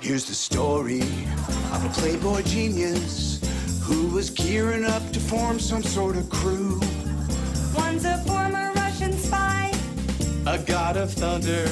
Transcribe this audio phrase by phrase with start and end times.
[0.00, 3.38] Here's the story of a playboy genius
[3.82, 6.80] who was gearing up to form some sort of crew.
[7.76, 9.70] One's a former Russian spy.
[10.46, 11.68] A god of thunder,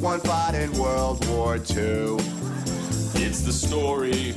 [0.00, 2.18] one fought in World War II.
[3.22, 4.30] It's the story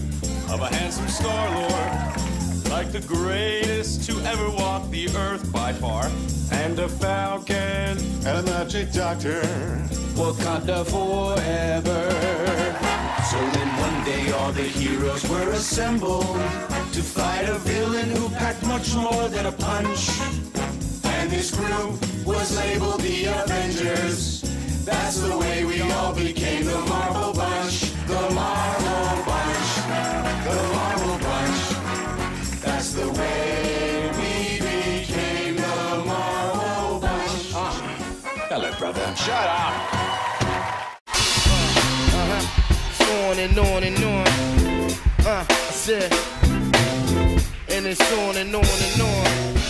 [0.51, 6.11] of a handsome Star Lord, like the greatest to ever walk the earth by far.
[6.51, 9.41] And a falcon and a magic doctor,
[10.13, 12.74] Wakanda forever.
[13.35, 16.37] So then one day all the heroes were assembled
[16.93, 20.09] to fight a villain who packed much more than a punch.
[21.03, 24.41] And this group was labeled the Avengers.
[24.85, 27.91] That's the way we all became the Marvel Bunch.
[28.07, 29.69] The Marvel Bunch.
[30.47, 31.61] The Marvel Bunch.
[32.63, 37.51] That's the way we became the Marvel Bunch.
[37.53, 37.75] Ah.
[38.47, 39.13] Hello, brother.
[39.17, 39.94] Shut up.
[43.35, 44.27] On and on and on.
[45.25, 46.11] Uh, I said,
[47.69, 49.64] and it's on and on and on.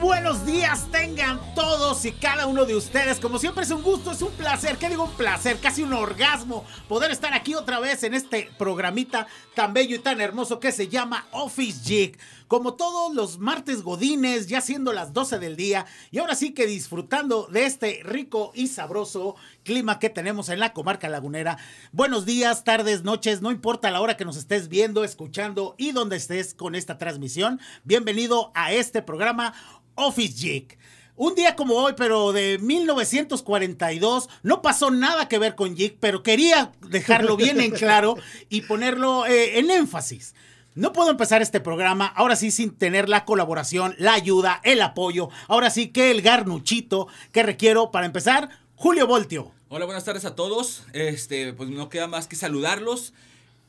[0.00, 3.20] Buenos días tengan todos y cada uno de ustedes.
[3.20, 4.78] Como siempre es un gusto, es un placer.
[4.78, 5.58] ¿Qué digo un placer?
[5.60, 10.20] Casi un orgasmo poder estar aquí otra vez en este programita tan bello y tan
[10.20, 12.18] hermoso que se llama Office Jig.
[12.48, 16.66] Como todos los martes godines, ya siendo las 12 del día y ahora sí que
[16.66, 21.58] disfrutando de este rico y sabroso clima que tenemos en la comarca lagunera.
[21.92, 26.16] Buenos días, tardes, noches, no importa la hora que nos estés viendo, escuchando y donde
[26.16, 27.60] estés con esta transmisión.
[27.84, 29.54] Bienvenido a este programa
[29.94, 30.76] Office Jig.
[31.22, 36.22] Un día como hoy, pero de 1942, no pasó nada que ver con Jig, pero
[36.22, 38.16] quería dejarlo bien en claro
[38.48, 40.34] y ponerlo eh, en énfasis.
[40.74, 45.28] No puedo empezar este programa ahora sí sin tener la colaboración, la ayuda, el apoyo.
[45.46, 49.52] Ahora sí que el garnuchito que requiero para empezar, Julio Voltio.
[49.68, 50.84] Hola, buenas tardes a todos.
[50.94, 53.12] Este, pues no queda más que saludarlos.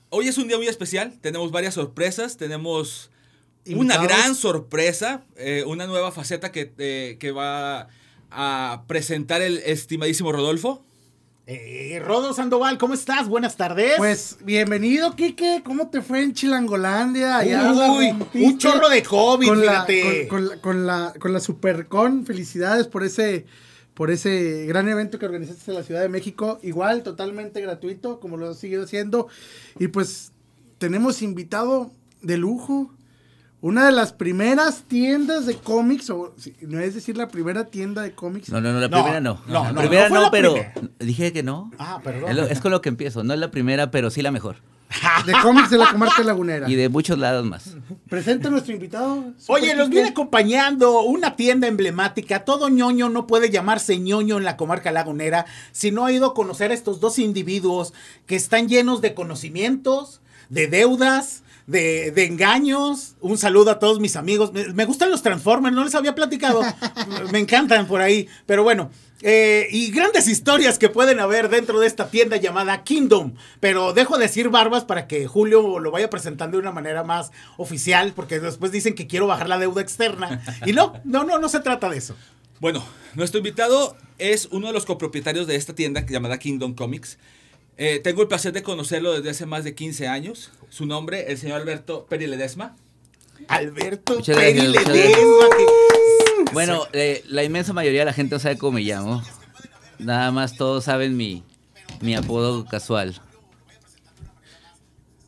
[0.10, 1.20] Hoy es un día muy especial.
[1.20, 2.38] Tenemos varias sorpresas.
[2.38, 3.11] Tenemos
[3.68, 5.24] una gran sorpresa.
[5.36, 7.90] eh, una nueva faceta que, eh, que va
[8.30, 10.84] a presentar el estimadísimo Rodolfo.
[11.48, 13.28] Eh, Rodo Sandoval, ¿cómo estás?
[13.28, 13.96] Buenas tardes.
[13.98, 15.62] Pues bienvenido, Quique.
[15.66, 17.44] ¿Cómo te fue en Chilangolandia?
[17.44, 20.28] La Uy, un chorro de COVID, con la, fíjate.
[20.28, 22.26] con, con la, con la con la Supercon.
[22.26, 23.48] Felicidades por ese
[23.96, 26.60] por ese gran evento que organizaste en la Ciudad de México.
[26.62, 29.28] Igual, totalmente gratuito, como lo has seguido haciendo.
[29.80, 30.32] Y pues
[30.78, 31.92] tenemos invitado
[32.22, 32.94] de lujo.
[33.62, 38.02] Una de las primeras tiendas de cómics, o si- no es decir la primera tienda
[38.02, 38.50] de cómics.
[38.50, 39.40] No, no, no, la No, primera no.
[39.48, 40.74] no, la no, primera no fue no, la pero primera.
[41.00, 41.72] dije que no.
[41.78, 42.30] Ah, perdón.
[42.32, 43.24] Es, lo- es con lo que empiezo.
[43.24, 44.56] No es la primera, pero sí la mejor.
[45.26, 46.70] De cómics de la comarca lagunera.
[46.70, 47.76] Y de muchos lados más.
[48.10, 49.24] Presenta a nuestro invitado.
[49.48, 52.44] Oye, nos viene acompañando una tienda emblemática.
[52.44, 56.34] Todo ñoño no puede llamarse ñoño en la comarca lagunera si no ha ido a
[56.34, 57.94] conocer a estos dos individuos
[58.26, 63.16] que están llenos de conocimientos, de deudas, de, de engaños.
[63.22, 64.52] Un saludo a todos mis amigos.
[64.54, 66.62] Me, me gustan los Transformers, no les había platicado.
[67.32, 68.28] me encantan por ahí.
[68.46, 68.92] Pero bueno.
[69.22, 73.34] eh, y grandes historias que pueden haber dentro de esta tienda llamada Kingdom.
[73.60, 77.32] Pero dejo de decir barbas para que Julio lo vaya presentando de una manera más
[77.58, 80.42] oficial, porque después dicen que quiero bajar la deuda externa.
[80.66, 82.16] Y no, no, no, no se trata de eso.
[82.60, 82.84] Bueno,
[83.16, 87.18] nuestro invitado es uno de los copropietarios de esta tienda llamada Kingdom Comics.
[87.78, 90.52] Eh, tengo el placer de conocerlo desde hace más de 15 años.
[90.70, 92.76] Su nombre, el señor Alberto Peri Ledesma.
[93.48, 98.36] Alberto Muchas Peri gracias, muchas Ledesma, que- Bueno, eh, la inmensa mayoría de la gente
[98.36, 99.24] no sabe cómo me llamo.
[100.00, 101.44] Nada más todos saben mi,
[102.02, 103.20] mi apodo casual.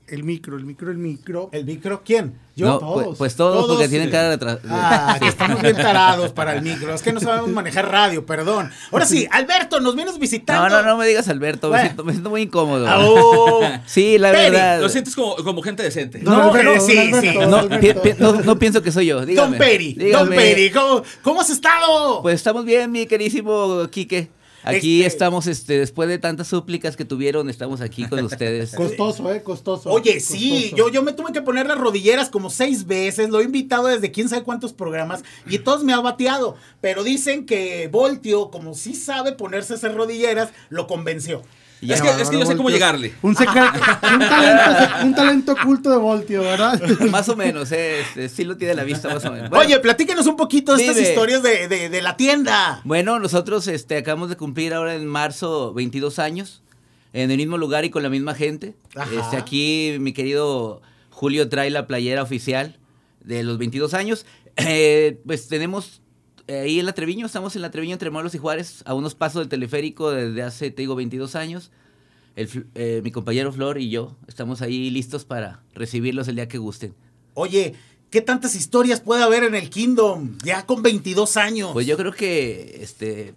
[0.06, 1.50] El micro, el micro, el micro.
[1.54, 2.38] ¿El micro quién?
[2.56, 2.68] Yo.
[2.68, 3.04] No, todos.
[3.06, 4.12] pues, pues todos, Todos, porque tienen sí.
[4.12, 4.60] cara de atrás.
[4.70, 6.94] Ah, que estamos bien tarados para el micro.
[6.94, 8.70] Es que no sabemos manejar radio, perdón.
[8.92, 10.70] Ahora sí, Alberto, nos vienes visitando.
[10.70, 11.86] No, no, no me digas Alberto, me, Bueno.
[11.86, 12.86] siento, me siento muy incómodo.
[12.88, 13.62] Ah, oh.
[13.88, 14.82] Sí, la Peri, verdad.
[14.82, 16.20] Lo sientes como, como gente decente.
[16.20, 17.38] Don No, Alberto, que sí, don Alberto, sí.
[17.40, 18.02] don No, Alberto.
[18.02, 19.26] pi- pi- no, no pienso que soy yo.
[19.26, 20.36] Dígame, Don Peri, Don dígame.
[20.36, 22.22] Peri, ¿cómo, cómo has estado?
[22.22, 24.30] Pues estamos bien, mi querísimo Quique.
[24.64, 28.74] Aquí Este- estamos, este, después de tantas súplicas que tuvieron, estamos aquí con ustedes.
[28.74, 29.90] Costoso, eh, costoso.
[29.90, 33.44] Oye, sí, yo, yo me tuve que poner las rodilleras como seis veces, lo he
[33.44, 38.50] invitado desde quién sabe cuántos programas y todos me ha bateado, pero dicen que Voltio,
[38.52, 41.42] como sí sabe ponerse esas rodilleras, lo convenció.
[41.92, 43.14] Es, que, es que yo sé cómo llegarle.
[43.22, 43.60] Un, secreto,
[44.14, 46.82] un, talento, un talento oculto de Voltio, ¿verdad?
[47.10, 49.50] Más o menos, eh, este, sí lo tiene a la vista, más o menos.
[49.50, 52.82] Bueno, Oye, platíquenos un poquito de estas historias de, de- de la tienda.
[52.84, 56.62] Bueno, nosotros este, acabamos de cumplir ahora en marzo 22 años,
[57.14, 58.76] en el mismo lugar y con la misma gente.
[59.16, 62.78] Este, aquí mi querido Julio trae la playera oficial
[63.22, 64.26] de los 22 años.
[64.58, 66.02] Eh, pues tenemos
[66.48, 69.42] ahí en la Treviño, estamos en la Treviño entre Morelos y Juárez, a unos pasos
[69.42, 71.72] del teleférico desde hace, te digo, 22 años.
[72.36, 76.58] El eh, mi compañero Flor y yo estamos ahí listos para recibirlos el día que
[76.58, 76.96] gusten.
[77.36, 77.76] Oye,
[78.10, 80.38] ¿qué tantas historias puede haber en el Kingdom?
[80.44, 81.72] Ya con 22 años.
[81.74, 83.36] Pues yo creo que este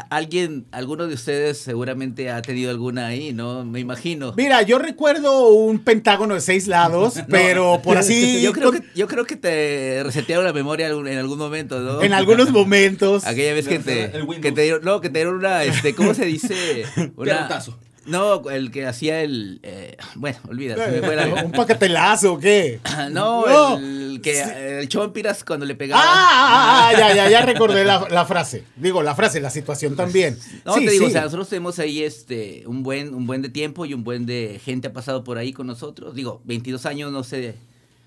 [0.00, 3.64] alguien, alguno de ustedes seguramente ha tenido alguna ahí, ¿no?
[3.64, 4.32] Me imagino.
[4.36, 8.40] Mira, yo recuerdo un pentágono de seis lados, pero por así...
[8.42, 12.02] yo creo con- que yo creo que te resetearon la memoria en algún momento, ¿no?
[12.02, 13.26] En algunos momentos.
[13.26, 16.24] aquella vez que te, que te dieron, no, que te dieron una, este, ¿cómo se
[16.26, 16.84] dice?
[16.96, 17.78] Una, Pierrotazo.
[18.06, 22.38] No, el que hacía el, eh, bueno, olvida, se me fue la- ¿Un paquetelazo o
[22.38, 22.80] qué?
[23.10, 23.78] no, No.
[23.78, 26.02] el que, el chompiras cuando le pegaba.
[26.04, 28.64] Ah, ah, ah, ya, ya, ya recordé la, la frase.
[28.76, 30.38] Digo, la frase, la situación también.
[30.64, 31.10] No, Sí, te digo, sí.
[31.10, 34.26] o sea, nosotros tenemos ahí este un buen un buen de tiempo y un buen
[34.26, 36.14] de gente ha pasado por ahí con nosotros.
[36.14, 37.54] Digo, 22 años no se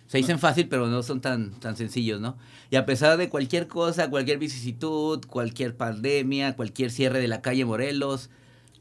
[0.07, 2.37] se dicen fácil, pero no son tan tan sencillos, ¿no?
[2.69, 7.65] Y a pesar de cualquier cosa, cualquier vicisitud, cualquier pandemia, cualquier cierre de la calle
[7.65, 8.29] Morelos,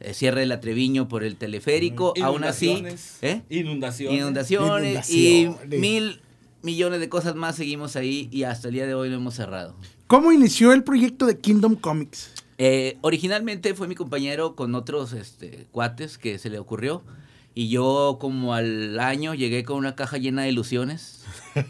[0.00, 3.18] eh, cierre de la Treviño por el teleférico, aún así, Inundaciones.
[3.22, 3.42] ¿eh?
[3.50, 4.18] Inundaciones.
[4.18, 6.20] Inundaciones y mil
[6.62, 9.74] millones de cosas más seguimos ahí y hasta el día de hoy no hemos cerrado.
[10.06, 12.30] ¿Cómo inició el proyecto de Kingdom Comics?
[12.58, 17.02] Eh, originalmente fue mi compañero con otros este, cuates que se le ocurrió.
[17.54, 21.15] Y yo como al año llegué con una caja llena de ilusiones.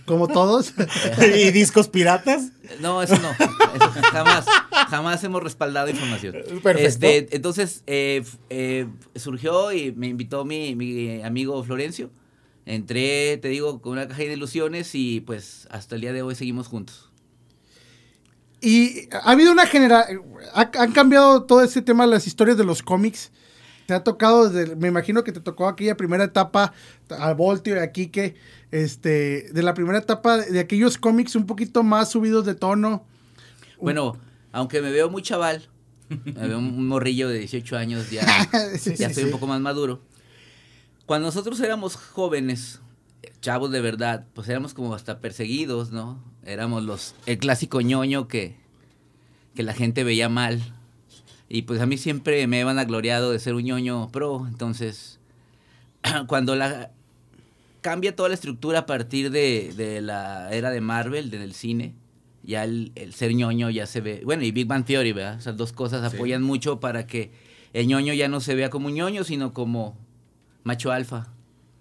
[0.05, 0.75] Como todos.
[1.37, 2.51] ¿Y discos piratas?
[2.81, 3.31] No, eso no.
[3.31, 4.47] Eso jamás.
[4.89, 6.35] Jamás hemos respaldado información.
[6.63, 6.79] Perfecto.
[7.07, 12.11] Este, entonces eh, eh, surgió y me invitó mi, mi amigo Florencio.
[12.65, 16.35] Entré, te digo, con una caja de ilusiones y pues hasta el día de hoy
[16.35, 17.11] seguimos juntos.
[18.61, 20.07] Y ha habido una genera...
[20.55, 23.31] ha- han cambiado todo ese tema, las historias de los cómics.
[23.87, 26.73] Te ha tocado, desde- me imagino que te tocó aquella primera etapa
[27.11, 28.35] a Voltio y a Quique,
[28.73, 33.05] este, de la primera etapa de, de aquellos cómics un poquito más subidos de tono.
[33.81, 34.17] Bueno,
[34.53, 35.69] aunque me veo muy chaval,
[36.09, 38.23] me veo un morrillo de 18 años, ya,
[38.79, 39.25] Sí, ya sí, sí.
[39.25, 40.01] un poco más maduro.
[41.05, 42.81] Cuando nosotros éramos jóvenes,
[43.41, 46.21] chavos de verdad, pues éramos como hasta perseguidos, ¿no?
[46.45, 48.57] Éramos los el clásico ñoño que,
[49.55, 50.61] que la gente veía mal.
[51.49, 55.19] Y pues a mí siempre me van gloriado de ser un ñoño pro, entonces
[56.27, 56.91] cuando la
[57.81, 61.95] cambia toda la estructura a partir de, de la era de Marvel, del cine,
[62.43, 65.39] ya el, el ser ñoño ya se ve, bueno, y Big Bang Theory, ¿verdad?
[65.39, 67.31] Esas dos cosas apoyan mucho para que
[67.73, 69.97] el ñoño ya no se vea como un ñoño, sino como
[70.65, 71.29] macho alfa.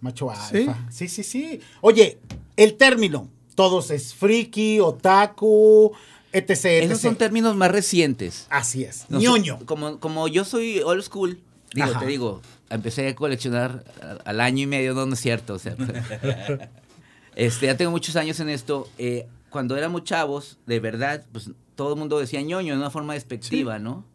[0.02, 0.58] Macho Sí.
[0.58, 0.86] alfa.
[0.92, 1.60] Sí, sí, sí.
[1.82, 2.20] Oye,
[2.58, 3.30] el término.
[3.56, 5.94] Todos es friki, otaku,
[6.38, 6.66] etc, etc.
[6.84, 8.48] Esos son términos más recientes.
[8.50, 9.06] Así es.
[9.10, 9.60] Nos- ñoño.
[9.66, 11.39] Como, como yo soy old school,
[11.74, 12.00] digo, Ajá.
[12.00, 13.84] te digo, empecé a coleccionar
[14.25, 15.54] al año y medio, no, no es cierto.
[15.56, 15.75] O sea,
[17.36, 18.88] este, ya tengo muchos años en esto.
[18.98, 23.13] eh, cuando éramos chavos, de verdad, pues todo el mundo decía ñoño de una forma
[23.13, 24.06] despectiva, ¿no?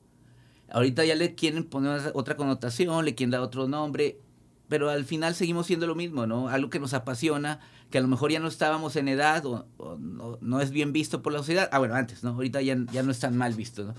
[0.70, 4.18] Ahorita ya le quieren poner otra connotación, le quieren dar otro nombre,
[4.70, 6.48] pero al final seguimos siendo lo mismo, ¿no?
[6.48, 7.58] Algo que nos apasiona,
[7.90, 9.66] que a lo mejor ya no estábamos en edad o,
[9.98, 11.68] no, no es bien visto por la sociedad.
[11.72, 12.30] Ah, bueno, antes, ¿no?
[12.30, 13.94] Ahorita ya, ya no es tan mal visto, ¿no?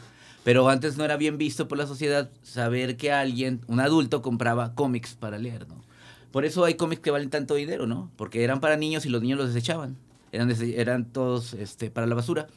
[0.45, 4.73] Pero antes no era bien visto por la sociedad saber que alguien, un adulto, compraba
[4.73, 5.83] cómics para leer, ¿no?
[6.31, 8.09] Por eso hay cómics que valen tanto dinero, ¿no?
[8.15, 9.97] Porque eran para niños y los niños los desechaban.
[10.31, 12.47] Eran, eran todos este, para la basura.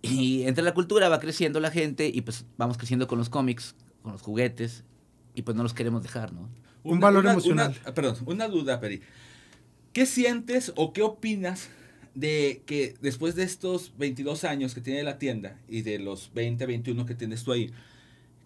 [0.00, 3.74] Y entre la cultura va creciendo la gente y pues vamos creciendo con los cómics,
[4.02, 4.84] con los juguetes
[5.34, 6.48] y pues no los queremos dejar, ¿no?
[6.84, 7.76] Un valor emocional.
[7.84, 9.00] una- perdón, una duda, Peri.
[9.92, 11.68] ¿Qué sientes o qué opinas
[12.14, 16.66] de que después de estos 22 años que tiene la tienda y de los 20,
[16.66, 17.70] 21 que tienes tú ahí,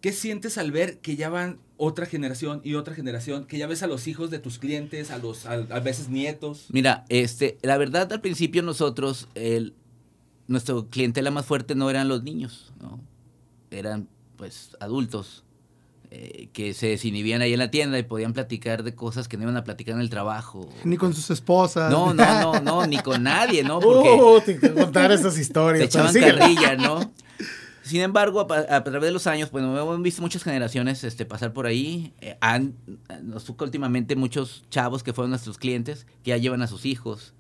[0.01, 3.47] ¿Qué sientes al ver que ya van otra generación y otra generación?
[3.47, 6.67] Que ya ves a los hijos de tus clientes, a los a, a veces nietos.
[6.69, 9.75] Mira, este, la verdad al principio nosotros, el,
[10.47, 13.01] nuestro clientela más fuerte no eran los niños, ¿no?
[13.73, 15.43] Eran pues adultos
[16.11, 19.43] eh, que se desinhibían ahí en la tienda y podían platicar de cosas que no
[19.43, 20.69] iban a platicar en el trabajo.
[20.85, 21.91] Ni con sus esposas.
[21.91, 23.79] No, no, no, no, ni con nadie, ¿no?
[23.79, 25.81] Porque Uh, te te contar esas te historias.
[25.81, 26.39] pero echaban síguele.
[26.39, 27.13] carrilla, ¿no?
[27.83, 31.67] Sin embargo, a, través de los años, pues hemos visto muchas generaciones este, pasar por
[31.67, 32.13] ahí.
[32.21, 32.75] Eh, han,
[33.23, 37.33] nos toca últimamente muchos chavos que fueron nuestros clientes, que ya llevan a sus hijos.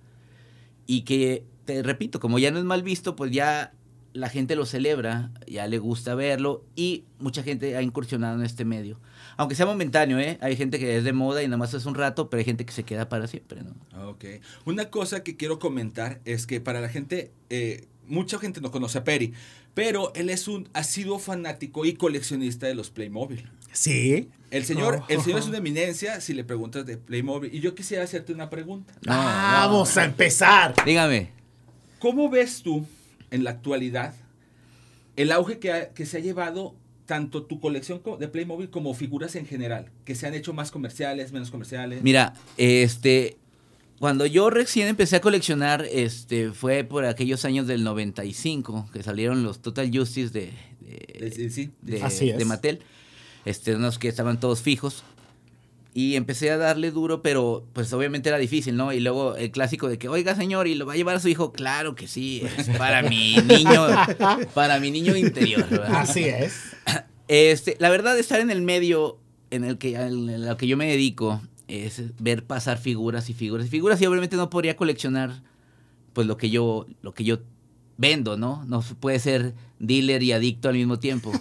[0.86, 3.72] Y que, te repito, como ya no es mal visto, pues ya
[4.12, 8.64] la gente lo celebra, ya le gusta verlo y mucha gente ha incursionado en este
[8.64, 8.98] medio.
[9.36, 10.38] Aunque sea momentáneo, ¿eh?
[10.40, 12.64] Hay gente que es de moda y nada más es un rato, pero hay gente
[12.66, 14.08] que se queda para siempre, ¿no?
[14.08, 14.24] Ok.
[14.64, 18.98] Una cosa que quiero comentar es que para la gente, eh, mucha gente no conoce
[18.98, 19.32] a Peri,
[19.74, 23.48] pero él es un asiduo fanático y coleccionista de los Playmobil.
[23.72, 24.28] Sí.
[24.50, 25.06] El señor, Oh.
[25.08, 27.54] el señor es una eminencia si le preguntas de Playmobil.
[27.54, 28.92] Y yo quisiera hacerte una pregunta.
[29.06, 30.74] No, Vamos a empezar.
[30.84, 31.30] Dígame.
[32.00, 32.84] ¿Cómo ves tú
[33.30, 34.14] en la actualidad
[35.16, 36.74] el auge que, ha- que se ha llevado
[37.06, 39.90] tanto tu colección co- de Playmobil como figuras en general?
[40.04, 42.02] Que se han hecho más comerciales, menos comerciales.
[42.02, 43.36] Mira, este,
[43.98, 49.42] cuando yo recién empecé a coleccionar, este, fue por aquellos años del 95, que salieron
[49.42, 50.52] los Total Justice de,
[51.18, 51.70] de, Sí, sí.
[51.82, 52.80] de- de Mattel,
[53.44, 55.02] este, unos que estaban todos fijos.
[55.94, 58.92] Y empecé a darle duro, pero pues obviamente era difícil, ¿no?
[58.92, 61.28] Y luego el clásico de que, oiga señor, ¿y lo va a llevar a su
[61.28, 61.52] hijo?
[61.52, 63.86] Claro que sí, es para mi niño,
[64.54, 65.66] para mi niño interior.
[65.68, 65.96] ¿verdad?
[65.96, 66.54] Así es.
[67.26, 69.18] Este, la verdad, estar en el medio
[69.50, 73.66] en el que, en el que yo me dedico es ver pasar figuras y figuras
[73.66, 75.42] y figuras y obviamente no podría coleccionar
[76.14, 77.38] pues lo que yo lo que yo
[77.98, 78.64] vendo, ¿no?
[78.66, 81.32] No puede ser dealer y adicto al mismo tiempo.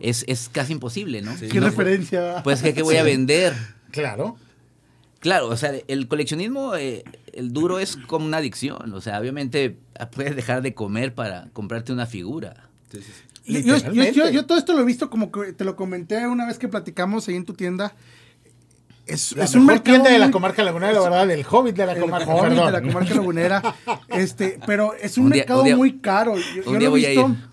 [0.00, 1.36] Es, es casi imposible, ¿no?
[1.36, 1.48] Sí.
[1.48, 2.42] Qué No, referencia.
[2.44, 3.54] Pues que qué voy a vender.
[3.90, 4.36] Claro.
[5.20, 7.02] Claro, o sea, el coleccionismo, eh,
[7.32, 8.92] el duro es como una adicción.
[8.94, 9.76] O sea, obviamente
[10.14, 12.68] puedes dejar de comer para comprarte una figura.
[12.92, 13.62] Sí, sí, sí.
[14.14, 16.68] Yo, yo- todo esto lo he visto como que te lo comenté una vez que
[16.68, 17.94] platicamos ahí en tu tienda.
[19.06, 21.86] Es, La es un mercado tienda de la comarca lagunera, la verdad, del hobbit de
[21.86, 22.26] la el comarca.
[22.30, 22.66] Hobbit perdón.
[22.66, 23.74] de la comarca lagunera.
[24.08, 26.34] Este, pero es un, Un día- mercado un día- muy caro.
[26.36, 27.47] Yo, un lo día he voy a visto, ir.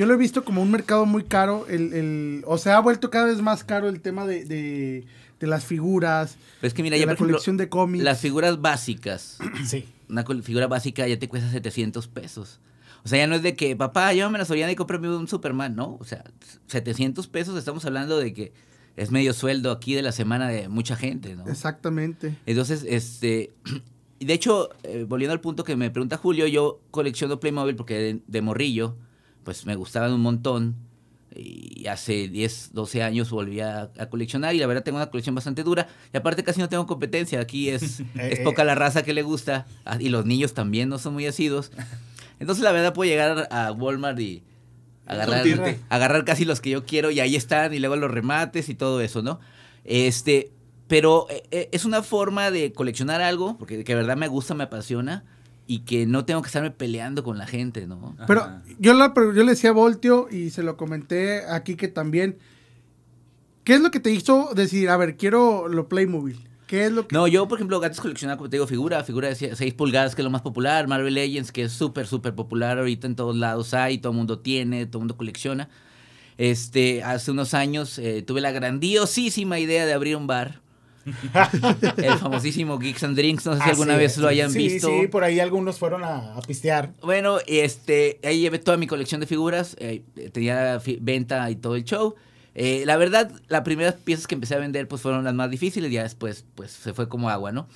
[0.00, 1.66] Yo lo he visto como un mercado muy caro.
[1.68, 5.04] El, el- o sea, ha vuelto cada vez más caro el tema de, de-
[5.38, 8.02] de las figuras, Pero es que mira, de ya la por ejemplo, colección de cómics.
[8.04, 9.84] las figuras básicas Sí.
[10.08, 12.60] una figura básica ya te cuesta 700 pesos.
[13.04, 15.74] O sea, ya no es de que, papá, llévame la Soriana y cómprame un Superman,
[15.76, 15.96] ¿no?
[16.00, 16.24] O sea,
[16.66, 18.52] 700 pesos estamos hablando de que
[18.96, 21.46] es medio sueldo aquí de la semana de mucha gente, ¿no?
[21.48, 22.36] Exactamente.
[22.46, 23.52] Entonces, este...
[24.18, 27.94] Y de hecho, eh, volviendo al punto que me pregunta Julio, yo colecciono Playmobil porque
[27.94, 28.96] de, de morrillo,
[29.44, 30.76] pues me gustaban un montón.
[31.34, 35.34] Y hace 10, 12 años volví a, a coleccionar y la verdad tengo una colección
[35.34, 35.86] bastante dura.
[36.12, 37.38] Y aparte casi no tengo competencia.
[37.40, 39.66] Aquí es, es Eh, poca la raza que le gusta.
[39.84, 41.70] ah, Y los niños también no son muy asidos.
[42.40, 44.42] Entonces la verdad puedo llegar a Walmart y
[45.06, 45.44] agarrar,
[45.88, 47.72] agarrar casi los que yo quiero y ahí están.
[47.74, 49.38] Y luego los remates y todo eso, ¿no?
[49.84, 50.50] Este,
[50.88, 54.54] pero eh, eh, es una forma de coleccionar algo, porque que de verdad me gusta,
[54.54, 55.22] me apasiona,
[55.70, 58.16] y que no tengo que estarme peleando con la gente, ¿no?
[58.26, 58.62] Pero Ajá.
[58.80, 62.38] yo, la, pero yo le decía a Voltio y se lo comenté aquí que también.
[63.62, 66.44] ¿Qué es lo que te hizo decir, a ver, quiero lo Playmobil?
[66.66, 67.14] ¿Qué es lo que.?
[67.14, 70.22] No, yo, por ejemplo, antes coleccionaba, como te digo, figura, figura de 6 pulgadas, que
[70.22, 73.72] es lo más popular, Marvel Legends, que es súper, súper popular ahorita en todos lados
[73.72, 75.68] hay, todo el mundo tiene, todo el mundo colecciona.
[76.36, 80.62] Este, hace unos años eh, tuve la grandiosísima idea de abrir un bar.
[81.96, 84.88] El famosísimo Geeks and Drinks, no sé si Así alguna vez lo hayan sí, visto.
[84.88, 86.92] Sí, por ahí algunos fueron a, a pistear.
[87.02, 90.02] Bueno, este, ahí llevé toda mi colección de figuras, eh,
[90.32, 92.14] tenía venta y todo el show.
[92.54, 95.90] Eh, la verdad, las primeras piezas que empecé a vender pues fueron las más difíciles,
[95.90, 97.68] ya después pues se fue como agua, ¿no?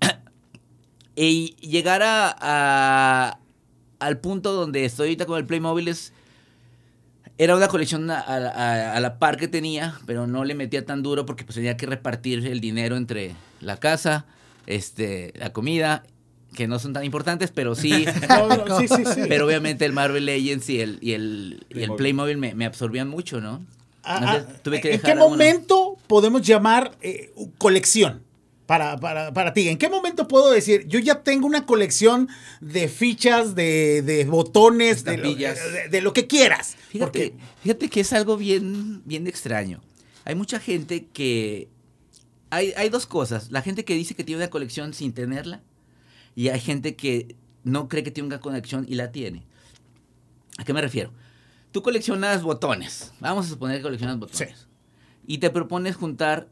[1.16, 3.38] y llegar a, a-
[3.98, 6.12] al punto donde estoy ahorita con el Playmobil es...
[7.38, 11.02] Era una colección a, a- a la par que tenía, pero no le metía tan
[11.02, 14.26] duro porque pues tenía que repartir el dinero entre la casa,
[14.66, 16.02] este, la comida,
[16.56, 18.06] que no son tan importantes, pero sí...
[18.28, 19.20] No, no, sí, sí, sí.
[19.28, 21.96] Pero obviamente el Marvel Legends y el, y el, y el Playmobil.
[21.96, 23.64] Playmobil me, me absorbían mucho, ¿no?
[24.02, 25.28] Ah, Entonces, ah, tuve que ¿En dejar qué uno.
[25.30, 28.22] momento podemos llamar eh, colección?
[28.68, 32.28] Para, para, para ti, ¿en qué momento puedo decir, yo ya tengo una colección
[32.60, 35.72] de fichas, de, de botones, de lo, Estampillas.
[35.72, 36.76] de- de lo que quieras?
[36.90, 36.98] Fíjate,
[37.30, 39.80] Porque fíjate que es algo bien, bien extraño.
[40.26, 41.70] Hay mucha gente que...
[42.50, 43.50] Hay, hay dos cosas.
[43.50, 45.62] La gente que dice que tiene una colección sin tenerla
[46.34, 49.44] y hay gente que no cree que tiene una colección y la tiene.
[50.58, 51.10] ¿A qué me refiero?
[51.72, 53.12] tú coleccionas botones.
[53.20, 54.66] Vamos a suponer que coleccionas botones.
[55.26, 56.48] Y te propones juntar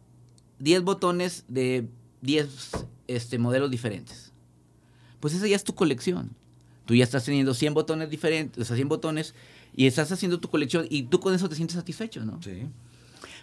[0.61, 1.89] 10 botones de
[2.23, 2.49] 10
[3.09, 4.33] este, modelos diferentes.
[5.21, 6.31] Pues esa ya es tu colección.
[6.85, 9.35] Tú ya estás teniendo 100 botones diferentes, o sea, 100 botones,
[9.75, 12.41] y estás haciendo tu colección y tú con eso te sientes satisfecho, ¿no?
[12.43, 12.63] Sí.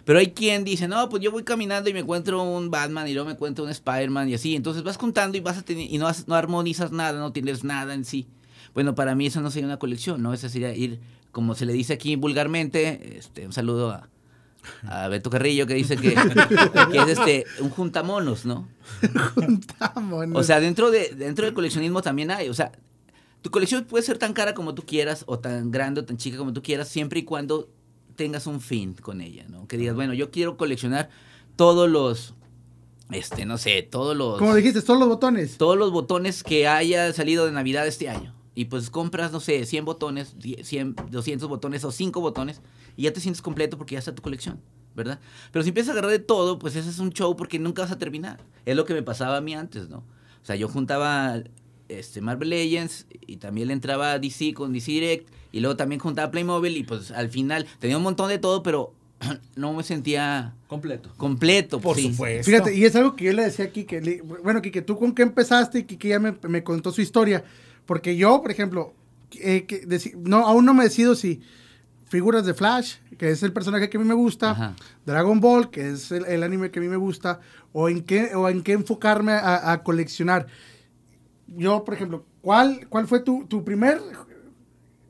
[0.04, 3.14] Pero hay quien dice, no, pues yo voy caminando y me encuentro un Batman y
[3.14, 4.54] luego me encuentro un Spider-Man y así.
[4.54, 7.64] Entonces vas contando y vas a tener, y no, has- no armonizas nada, no tienes
[7.64, 8.26] nada en sí.
[8.74, 10.34] Bueno, para mí eso no sería una colección, ¿no?
[10.34, 11.00] Esa sería ir,
[11.32, 14.08] como se le dice aquí vulgarmente, este, un saludo a,
[14.86, 16.14] a Beto Carrillo que dice que,
[16.92, 18.68] que es este, un juntamonos, ¿no?
[19.34, 20.40] Juntámonos.
[20.40, 22.72] O sea, dentro, de, dentro del coleccionismo también hay, o sea,
[23.42, 26.38] tu colección puede ser tan cara como tú quieras o tan grande o tan chica
[26.38, 27.68] como tú quieras, siempre y cuando
[28.16, 29.66] tengas un fin con ella, ¿no?
[29.66, 31.10] Que digas, bueno, yo quiero coleccionar
[31.56, 32.34] todos los,
[33.10, 34.38] este, no sé, todos los...
[34.38, 35.58] Como dijiste, todos los botones.
[35.58, 38.33] Todos los botones que haya salido de Navidad este año.
[38.54, 42.60] Y pues compras, no sé, 100 botones, 100, 200 botones o 5 botones
[42.96, 44.60] y ya te sientes completo porque ya está tu colección,
[44.94, 45.18] ¿verdad?
[45.52, 47.90] Pero si empiezas a agarrar de todo, pues ese es un show porque nunca vas
[47.90, 48.40] a terminar.
[48.64, 49.98] Es lo que me pasaba a mí antes, ¿no?
[49.98, 51.42] O sea, yo juntaba
[51.88, 56.30] este, Marvel Legends y también le entraba DC con DC Direct y luego también juntaba
[56.30, 58.92] Playmobil y pues al final tenía un montón de todo, pero
[59.56, 61.12] no me sentía Completo.
[61.16, 61.80] completo.
[61.80, 62.10] Por sí.
[62.10, 62.44] supuesto.
[62.44, 64.22] Fíjate, y es algo que yo le decía a Kike.
[64.42, 65.80] bueno, Kike, ¿tú con qué empezaste?
[65.80, 67.44] Y Kike ya me, me contó su historia.
[67.86, 68.94] Porque yo, por ejemplo,
[69.40, 69.86] eh, que
[70.16, 71.40] no, aún no me decido si
[72.06, 74.76] figuras de Flash, que es el personaje que a mí me gusta, Ajá.
[75.04, 77.40] Dragon Ball, que es el, el anime que a mí me gusta,
[77.72, 80.46] o en qué, o en qué enfocarme a, a coleccionar.
[81.48, 84.00] Yo, por ejemplo, ¿cuál, cuál fue tu, tu primer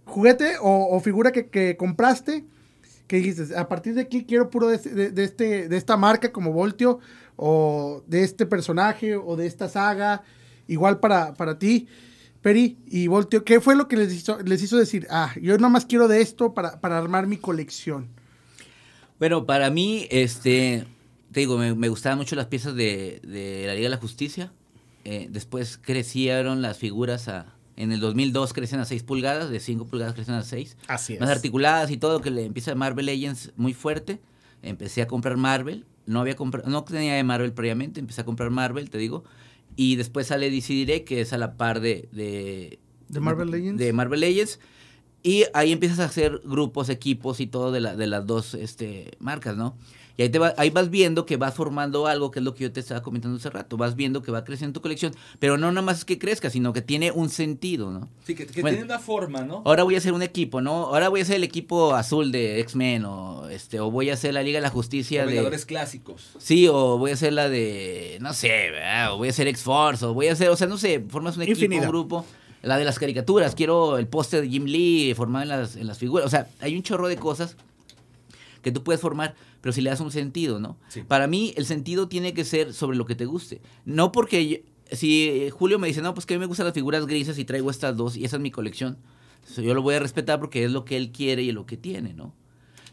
[0.04, 2.44] juguete o, o figura que, que compraste?
[3.06, 6.32] que dijiste, a partir de aquí quiero puro de, de- de este, de esta marca
[6.32, 7.00] como Voltio,
[7.36, 10.22] o de este personaje, o de esta saga,
[10.68, 11.86] igual para, para ti,
[12.44, 15.70] Peri y Voltio, ¿qué fue lo que les hizo, les hizo decir, ah, yo nada
[15.70, 18.10] más quiero de esto para, para armar mi colección?
[19.18, 20.84] Bueno, para mí, este,
[21.32, 24.52] te digo, me, me gustaban mucho las piezas de, de la Liga de la Justicia.
[25.06, 27.46] Eh, después crecieron las figuras a...
[27.76, 30.76] En el 2002 crecen a 6 pulgadas, de 5 pulgadas crecen a 6.
[30.86, 31.20] Así es.
[31.20, 34.20] Más articuladas y todo, que le empieza Marvel Legends muy fuerte.
[34.60, 35.86] Empecé a comprar Marvel.
[36.04, 39.24] No había comprado, no tenía de Marvel previamente, empecé a comprar Marvel, te digo.
[39.76, 42.08] Y después sale DC Direct, que es a la par de...
[42.12, 42.78] ¿De,
[43.08, 43.78] ¿De Marvel Legends?
[43.78, 44.60] De Marvel Legends.
[45.22, 49.12] Y ahí empiezas a hacer grupos, equipos y todo de, la, de las dos este,
[49.18, 49.76] marcas, ¿no?
[50.16, 52.62] Y ahí, te va- ahí vas viendo que vas formando algo, que es lo que
[52.62, 53.77] yo te estaba comentando hace rato.
[53.77, 56.72] Vas viendo que va creciendo tu colección, pero no nada más es que crezca, sino
[56.72, 58.09] que tiene un sentido, ¿no?
[58.24, 58.77] Sí, que, que Bueno.
[58.77, 59.62] tiene una forma, ¿no?
[59.64, 60.85] Ahora voy a hacer un equipo, ¿no?
[60.87, 64.35] Ahora voy a ser el equipo azul de X-Men o, este, o voy a hacer
[64.35, 65.66] la Liga de la Justicia Los de...
[65.66, 66.31] Clásicos.
[66.38, 69.14] Sí, o voy a hacer la de, no sé, ¿verdad?
[69.14, 71.42] o voy a hacer X-Force, o voy a hacer, o sea, no sé, formas un
[71.42, 71.85] equipo, Infinidad.
[71.85, 72.24] un grupo.
[72.62, 75.98] La de las caricaturas, quiero el póster de Jim Lee formado en las, en las
[75.98, 76.24] figuras.
[76.24, 77.57] O sea, hay un chorro de cosas
[78.62, 80.77] que tú puedes formar, pero si le das un sentido, ¿no?
[80.88, 81.00] Sí.
[81.09, 83.62] Para mí, el sentido tiene que ser sobre lo que te guste.
[83.87, 84.57] No porque yo-
[84.92, 87.46] si Julio me dice, no, pues que a mí me gustan las figuras grises y
[87.46, 88.98] traigo estas dos y esa es mi colección.
[89.46, 91.79] So, Yo lo voy a respetar porque es lo que él quiere y lo que
[91.79, 92.35] tiene, ¿no?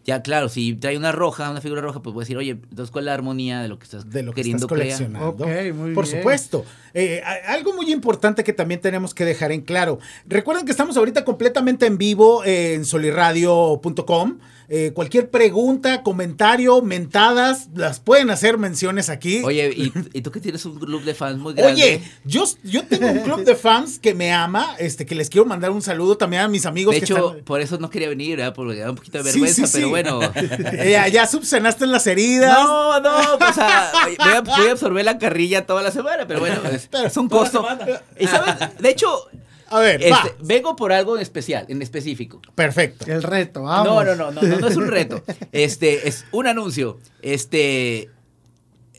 [0.03, 2.89] Ya, claro, si trae una roja, una figura roja, pues voy a decir, oye, entonces,
[2.89, 4.97] ¿cuál es la armonía de lo que estás de lo que queriendo estás crear?
[4.97, 5.73] coleccionando.
[5.75, 6.17] Muy Por bien.
[6.17, 6.65] supuesto.
[6.95, 9.99] Eh, algo muy importante que también tenemos que dejar en claro.
[10.25, 14.39] Recuerden que estamos ahorita completamente en vivo en soliradio.com.
[14.73, 19.41] Eh, cualquier pregunta, comentario, mentadas, las pueden hacer menciones aquí.
[19.43, 21.73] Oye, ¿y, y tú que tienes un club de fans muy grande.
[21.73, 25.45] Oye, yo, yo tengo un club de fans que me ama, este, que les quiero
[25.45, 28.07] mandar un saludo también a mis amigos de que hecho, están- por eso no quería
[28.07, 28.53] venir, ¿verdad?
[28.53, 29.89] Porque me da un poquito de vergüenza, sí, pero sí.
[29.89, 30.19] bueno.
[30.71, 32.57] Eh, ya, subsanaste las heridas.
[32.57, 36.39] No, no, pues ah, voy, a, voy a absorber la carrilla toda la semana, pero
[36.39, 37.61] bueno, es, es un costo.
[37.61, 38.01] semana.
[38.17, 39.27] Y sabes, de hecho,
[39.71, 40.23] A ver, va.
[40.25, 42.41] este, vengo por algo en especial, en específico.
[42.55, 43.05] Perfecto.
[43.07, 43.87] El reto, vamos.
[43.87, 45.23] No, no, no, no, no, no es un reto.
[45.51, 46.99] Este, es un anuncio.
[47.21, 48.09] Este,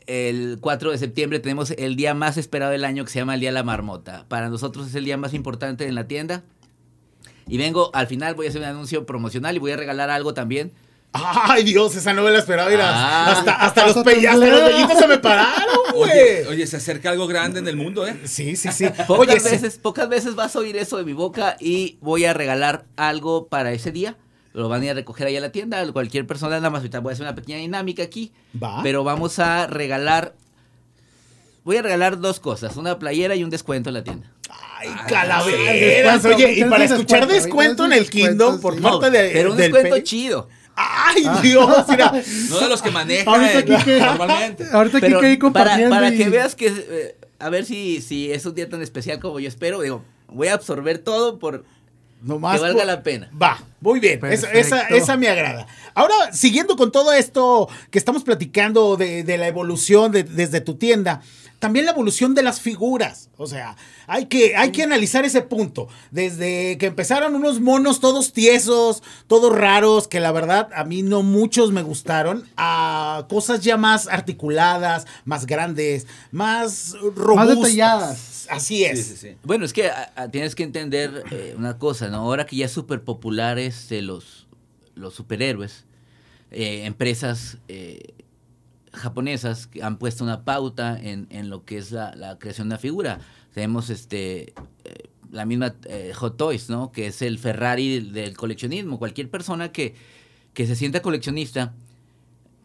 [0.07, 3.39] el 4 de septiembre tenemos el día más esperado del año que se llama el
[3.39, 4.25] Día de la Marmota.
[4.27, 6.43] Para nosotros es el día más importante en la tienda.
[7.47, 10.33] Y vengo, al final voy a hacer un anuncio promocional y voy a regalar algo
[10.33, 10.71] también.
[11.13, 12.69] Ay, Dios, esa no me la esperaba.
[12.69, 13.31] Mira, Ah.
[13.31, 14.59] hasta, hasta los Hasta pe- hasta tembló.
[14.59, 16.45] los vellitos se me pararon, güey.
[16.49, 18.19] oye, se acerca algo grande en el mundo, ¿eh?
[18.25, 18.87] Sí, sí, sí.
[19.07, 19.49] Pocas Oye, sí.
[19.49, 23.47] veces, pocas veces vas a oír eso de mi boca y voy a regalar algo
[23.47, 24.17] para ese día.
[24.53, 25.83] Lo van a ir a recoger ahí a la tienda.
[25.93, 28.31] Cualquier persona, nada más ahorita voy a hacer una pequeña dinámica aquí.
[28.61, 28.81] Va.
[28.83, 30.33] Pero vamos a regalar.
[31.63, 34.29] Voy a regalar dos cosas: una playera y un descuento en la tienda.
[34.49, 36.21] Ay, calaveras.
[36.23, 39.51] Descuento, Oye, y para es escuchar descuento, descuento en el Kingdom por parte de, pero
[39.51, 40.49] un del descuento chido.
[40.75, 42.11] Ay, Dios, mira.
[42.49, 44.65] No de los que maneja Ahorita eh, aquí que- normalmente.
[44.71, 46.67] Ahorita Pero Kike ahí para, compartiendo para y- que veas que.
[46.67, 49.81] eh, a ver si, si es un día tan especial como yo espero.
[49.81, 51.63] Digo, voy a absorber todo por.
[52.21, 53.29] Nomás que valga por- la pena.
[53.39, 54.49] Va, muy bien, esa,
[54.87, 55.67] esa, me agrada.
[55.93, 60.75] Ahora, siguiendo con todo esto que estamos platicando de, de la evolución de- desde tu
[60.75, 61.21] tienda,
[61.63, 63.29] también la evolución de las figuras.
[63.37, 65.87] O sea, hay que, hay que analizar ese punto.
[66.11, 71.23] Desde que empezaron unos monos todos tiesos, todos raros, que la verdad a mí no
[71.23, 77.47] muchos me gustaron, a cosas ya más articuladas, más grandes, más robustas.
[77.55, 78.47] detalladas.
[78.49, 78.97] Así es.
[79.05, 79.37] Sí, sí, sí.
[79.43, 82.17] Bueno, es que a- a- tienes que entender eh, una cosa, ¿no?
[82.17, 84.47] Ahora que ya es súper popular este, los,
[84.95, 85.85] los superhéroes,
[86.51, 88.13] eh, empresas eh,
[88.93, 92.75] japonesas que han puesto una pauta en, en lo que es la, la creación de
[92.75, 93.19] una figura.
[93.53, 94.53] Tenemos este
[94.83, 96.91] eh, la misma eh, Hot Toys, ¿no?
[96.91, 98.99] Que es el Ferrari del, del coleccionismo.
[98.99, 99.95] Cualquier persona que,
[100.53, 101.73] que se sienta coleccionista,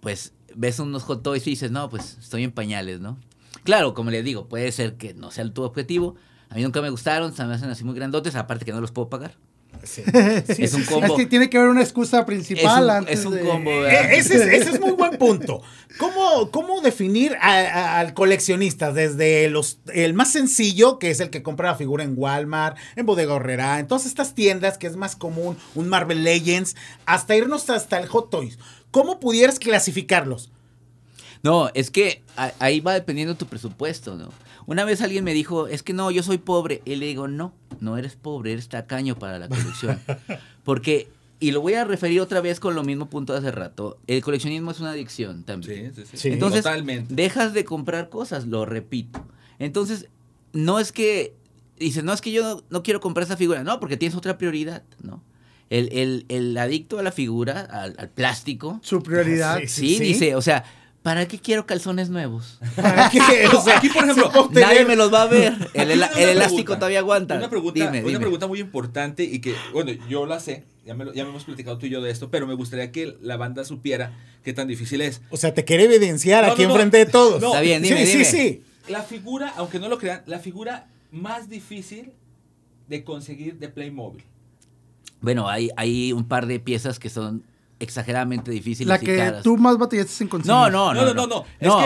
[0.01, 3.19] pues ves unos Hot Toys y dices, no, pues estoy en pañales, ¿no?
[3.65, 6.17] Claro, como les digo, puede ser que no sea tu objetivo.
[6.51, 8.93] A mí nunca me gustaron, se me hacen así muy grandotes, aparte que no los
[8.93, 9.37] puedo pagar.
[9.85, 10.03] Sí.
[10.55, 11.07] Sí, Es un combo.
[11.07, 13.71] Es que tiene que haber una excusa Es principal un, antes es un de- combo,
[13.71, 14.13] Eh, ¿verdad?
[14.13, 15.63] Ese es, ese es muy buen punto.
[15.99, 18.93] ¿Cómo, cómo definir a- a- al coleccionista?
[18.93, 23.07] Desde los, el más sencillo, que es el que compra la figura en Walmart, en
[23.07, 26.77] Bodega Horrera, en todas estas tiendas que es más común, un Marvel Legends,
[27.07, 28.59] hasta irnos hasta el Hot Toys.
[28.91, 30.51] ¿Cómo pudieras clasificarlos?
[31.43, 34.31] No, es que a- ahí va dependiendo tu presupuesto, ¿no?
[34.67, 36.83] Una vez alguien me dijo, es que no, yo soy pobre.
[36.85, 39.99] Y le digo, no, no eres pobre, eres tacaño para la colección.
[40.65, 41.09] Porque,
[41.41, 44.23] y lo voy a referir otra vez con lo mismo punto de hace rato, el
[44.23, 45.95] coleccionismo es una adicción también.
[45.95, 46.17] Sí, sí, sí.
[46.19, 46.29] Sí.
[46.29, 47.15] Entonces, Totalmente.
[47.15, 49.25] dejas de comprar cosas, lo repito.
[49.59, 50.09] Entonces,
[50.53, 51.35] no es que,
[51.79, 54.37] dices, no es que yo no, no quiero comprar esa figura, no, porque tienes otra
[54.37, 55.23] prioridad, ¿no?
[55.71, 59.61] El, el- el adicto a la figura, al, al plástico, Su prioridad.
[59.67, 60.65] Sí, sí, dice, o sea,
[61.03, 62.59] ¿para qué quiero calzones nuevos?
[62.77, 63.19] ¿Para qué?
[63.57, 65.55] O sea, Aquí, por ejemplo, Nadie me los va a ver.
[65.75, 66.17] El, elástico
[66.49, 67.37] pregunta, todavía aguanta.
[67.37, 68.19] Una pregunta, Dime, una dime.
[68.21, 71.45] pregunta muy importante y que, bueno, yo la sé, ya, me lo- ya me hemos
[71.45, 74.13] platicado tú y yo de esto, pero me gustaría que la banda supiera
[74.45, 75.23] qué tan difícil es.
[75.31, 76.75] O sea, te quiere evidenciar No, aquí no, no.
[76.75, 77.41] enfrente de todos.
[77.41, 78.25] No, Está bien, dime, sí, dime.
[78.25, 78.63] sí, sí.
[78.89, 82.13] La figura, aunque no lo crean, la figura más difícil
[82.89, 84.25] de conseguir de Playmobil.
[85.21, 87.43] Bueno, hay, hay un par de piezas que son
[87.81, 89.43] exageradamente difíciles La y que caras.
[89.43, 90.53] tú más batallaste en conseguir.
[90.55, 91.45] No, no, No, no, no, no.
[91.61, 91.79] Es No.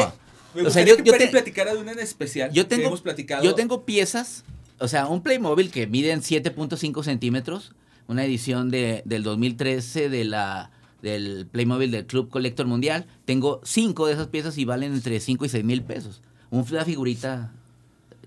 [0.55, 2.77] que me O sea, yo- que yo te- platicara de una en especial yo que
[2.77, 3.43] tengo, hemos platicado.
[3.43, 4.45] yo tengo piezas,
[4.79, 7.73] o sea, un Playmobil que mide en 7.5 centímetros,
[8.09, 10.71] una edición de, del 2013 de la,
[11.03, 13.07] del Playmobil del Club Collector Mundial.
[13.25, 16.21] Tengo cinco de esas piezas y valen entre 5 y 6 mil pesos.
[16.51, 17.53] Una figurita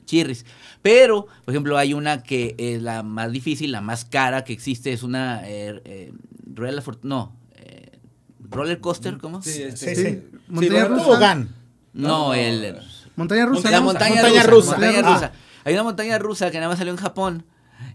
[0.06, 0.45] chirris.
[0.82, 4.93] Pero, por ejemplo, hay una que es la más difícil, la más cara que existe,
[4.93, 6.13] es una eh, eh,
[6.54, 7.36] Roller Fort- no,
[8.49, 9.41] roller coaster, ¿cómo?
[9.41, 10.03] Sí, Sí, este, sí.
[10.03, 10.23] sí.
[10.47, 11.03] Montaña Sí, rusa.
[11.03, 11.55] Tobogán.
[11.93, 12.77] No, No, el
[13.15, 13.71] Montaña rusa.
[13.71, 13.86] la ¿no?
[13.86, 14.77] montaña, Montaña rusa, rusa.
[14.77, 15.13] montaña Ah.
[15.13, 15.31] rusa.
[15.63, 17.45] Hay una montaña rusa que nada más salió en Japón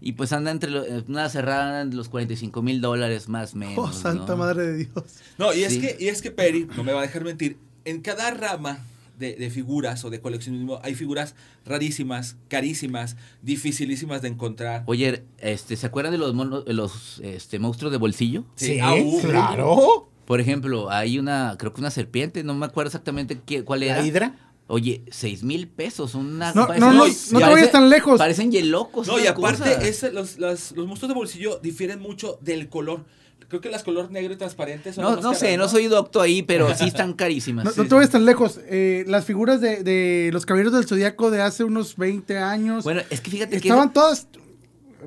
[0.01, 3.77] y pues anda entre lo- una cerrada en los 45 mil dólares más o menos.
[3.77, 4.37] Oh, santa ¿no?
[4.37, 5.05] madre de Dios.
[5.37, 5.81] No, y es, Sí.
[5.81, 8.79] que, y es que Peri, no me va a dejar mentir, en cada rama
[9.17, 11.35] de, de figuras o de coleccionismo hay figuras
[11.65, 14.83] rarísimas, carísimas, dificilísimas de encontrar.
[14.87, 18.45] Oye, este, ¿se acuerdan de los, monos- de los este, monstruos de bolsillo?
[18.55, 20.09] Sí, ah, uh, claro.
[20.31, 23.97] Por ejemplo, hay una, creo que una serpiente, no me acuerdo exactamente qué, cuál era.
[23.99, 24.35] La hidra.
[24.67, 26.53] Oye, seis mil pesos, una...
[26.53, 28.17] No, no, no, no te vayas tan lejos.
[28.17, 29.07] Parecen yelocos.
[29.07, 33.03] No, y aparte, ese- los, las- los monstruos de bolsillo difieren mucho del color.
[33.49, 35.67] Creo que las color negro y transparente son No, las más no sé, caras, no
[35.67, 37.65] soy docto ahí, pero sí están carísimas.
[37.65, 38.57] No, Sí, no te vayas tan lejos.
[38.69, 43.01] Eh, las figuras de, de los caballeros del zodiaco de hace unos 20 años Bueno,
[43.09, 43.67] es que fíjate que...
[43.67, 44.29] estaban todas.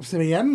[0.02, 0.48] Se veían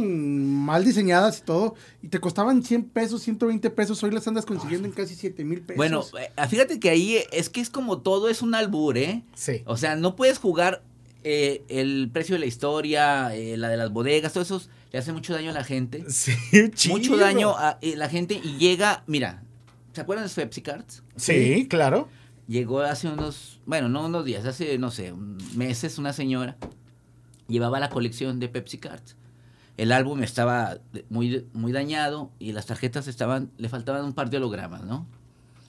[0.65, 1.75] mal diseñadas y todo.
[2.01, 4.01] Y te costaban 100 pesos, 120 pesos.
[4.03, 5.77] Hoy las andas consiguiendo en casi 7 mil pesos.
[5.77, 9.23] Bueno, eh, fíjate que ahí es que es como todo es un albur, ¿eh?
[9.35, 9.61] Sí.
[9.65, 10.83] O sea, no puedes jugar
[11.23, 15.11] eh, el precio de la historia, eh, la de las bodegas, todo eso le hace
[15.11, 16.05] mucho daño a la gente.
[16.09, 16.31] Sí,
[16.89, 17.17] Mucho chido.
[17.17, 19.43] daño a eh, la gente y llega, mira,
[19.91, 21.03] ¿se acuerdan de Pepsi Cards?
[21.17, 22.07] Sí, claro.
[22.47, 25.13] Llegó hace unos, bueno, no unos días, hace, no sé,
[25.55, 26.57] meses una señora
[27.49, 29.17] llevaba la colección de Pepsi Cards.
[29.79, 30.77] El álbum estaba
[31.09, 35.07] muy, muy dañado y las tarjetas estaban, le faltaban un par de hologramas, ¿no?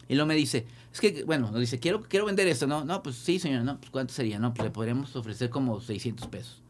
[0.09, 2.85] Y luego me dice, es que, bueno, nos dice, quiero, quiero vender esto, ¿no?
[2.85, 4.41] No, pues sí, señora, no, pues ¿cuánto sería?
[4.41, 6.61] No, pues le podríamos ofrecer como 600 pesos.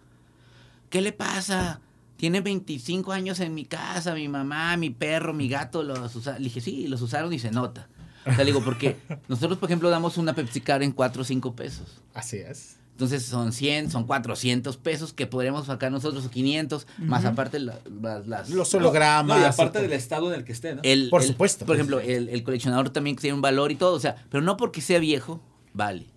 [0.90, 1.80] ¿Qué le pasa?
[2.18, 6.42] Tiene 25 años en mi casa, mi mamá, mi perro, mi gato los usaron.
[6.42, 7.88] Le dije, sí, los usaron y se nota.
[8.26, 8.98] O sea, le digo, porque
[9.28, 12.02] nosotros, por ejemplo, damos una Pepsi Card en 4 o 5 pesos.
[12.12, 12.79] Así es.
[13.00, 17.78] Entonces son 100, son 400 pesos que podremos sacar nosotros o 500, más aparte la-
[18.02, 18.26] las...
[18.26, 19.38] las- Los hologramas.
[19.38, 20.82] no, y aparte del estado en el que esté, ¿no?
[20.84, 21.64] el- Por el- supuesto.
[21.64, 24.58] Por ejemplo, el, el coleccionador también tiene un valor y todo, o sea, pero no
[24.58, 25.40] porque sea viejo,
[25.72, 26.08] vale.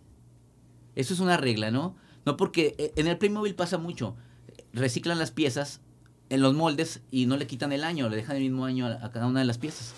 [0.98, 1.96] Eso es una regla, ¿no?
[2.26, 4.17] No porque eh, en el Playmobil pasa mucho.
[4.74, 5.80] Reciclan las piezas
[6.30, 9.06] en los moldes y no le quitan el año, le dejan el mismo año a,
[9.06, 9.93] a cada una de las piezas.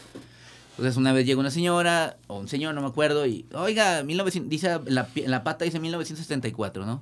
[0.77, 4.49] Entonces una vez llega una señora, o un señor, no me acuerdo, y, oiga, 1900,
[4.49, 7.01] dice, la, la pata dice 1974, ¿no?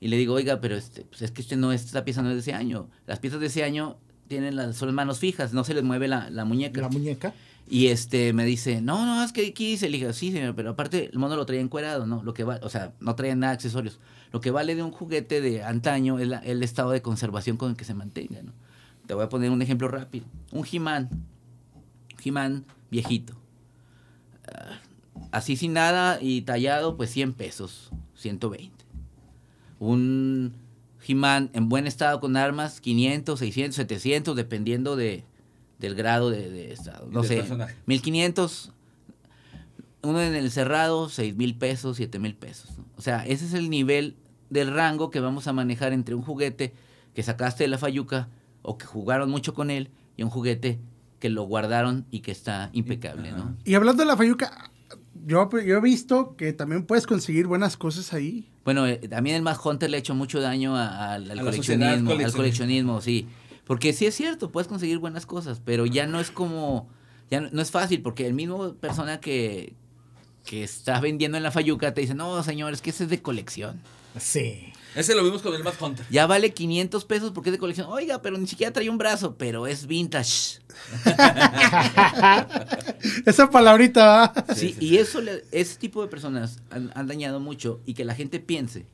[0.00, 2.34] Y le digo, oiga, pero este, pues es que este no, esta pieza no es
[2.36, 2.88] de ese año.
[3.06, 3.96] Las piezas de ese año
[4.28, 6.80] tienen las, son manos fijas, no se les mueve la, la muñeca.
[6.80, 7.34] La muñeca.
[7.68, 10.70] Y este me dice, no, no, es que aquí dice, le dije, sí, señor, pero
[10.70, 12.22] aparte el mono lo traía encuerado, ¿no?
[12.22, 13.98] Lo que va, o sea, no traía nada de accesorios.
[14.32, 17.70] Lo que vale de un juguete de antaño es la- el estado de conservación con
[17.70, 18.52] el que se mantenga, ¿no?
[19.06, 20.24] Te voy a poner un ejemplo rápido.
[20.52, 21.08] Un He-Man,
[22.24, 23.34] He-Man viejito.
[24.46, 24.80] Ah,
[25.32, 28.84] así sin nada y tallado, pues 100 pesos, 120.
[29.78, 30.54] Un
[31.06, 35.24] He-Man en buen estado con armas, 500, 600, 700, dependiendo de,
[35.78, 37.08] del grado de, de estado.
[37.10, 37.74] No sé, personaje.
[37.86, 38.72] 1500.
[40.02, 42.78] Uno en el cerrado, 6 mil pesos, 7 mil pesos.
[42.78, 42.84] ¿no?
[42.96, 44.16] O sea, ese es el nivel
[44.50, 46.74] del rango que vamos a manejar entre un juguete
[47.14, 48.28] que sacaste de la fayuca
[48.62, 50.78] o que jugaron mucho con él y un juguete
[51.20, 53.56] que lo guardaron y que está impecable, ¿no?
[53.64, 54.72] Y hablando de la Fayuca,
[55.26, 58.48] yo, yo he visto que también puedes conseguir buenas cosas ahí.
[58.64, 62.10] Bueno, eh, también el Mad Hunter le ha hecho mucho daño a- al, A coleccionismo,
[62.10, 63.28] al coleccionismo, sí.
[63.64, 66.88] Porque sí es cierto, puedes conseguir buenas cosas, pero ya no es como,
[67.30, 69.74] ya no, no es fácil, porque el mismo persona que,
[70.44, 73.22] que está vendiendo en la Fayuca te dice, no, señor, es que ese es de
[73.22, 73.80] colección.
[74.18, 74.72] Sí.
[74.94, 76.04] Ese lo vimos con el Mad Hunter.
[76.10, 77.86] Ya vale 500 pesos porque es de colección.
[77.90, 80.58] Oiga, pero ni siquiera trae un brazo, pero es vintage.
[83.26, 84.54] Esa palabrita, ¿va?
[84.54, 88.14] Sí, y eso, le- ese tipo de personas han, han dañado mucho y que la
[88.14, 88.86] gente piense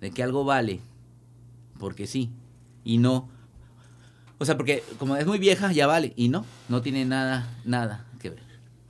[0.00, 0.80] de que algo vale
[1.78, 2.30] porque sí
[2.84, 3.28] y no.
[4.38, 8.04] O sea, porque como es muy vieja, ya vale y no, no tiene nada, nada.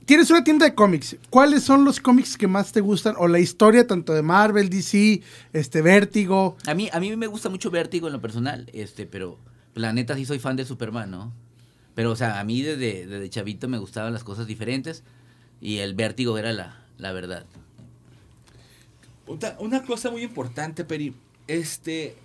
[0.05, 1.15] Tienes una tienda de cómics.
[1.29, 3.15] ¿Cuáles son los cómics que más te gustan?
[3.17, 5.21] O la historia tanto de Marvel, DC,
[5.53, 6.57] este, Vértigo.
[6.65, 9.37] A mí, a mí me gusta mucho Vértigo en lo personal, este, pero
[9.75, 11.31] la neta sí soy fan de Superman, ¿no?
[11.95, 15.03] Pero, o sea, a mí desde, desde chavito me gustaban las cosas diferentes
[15.61, 17.45] y el Vértigo era la, la verdad.
[19.25, 21.15] Una, una cosa muy importante, Peri.
[21.47, 22.17] Este,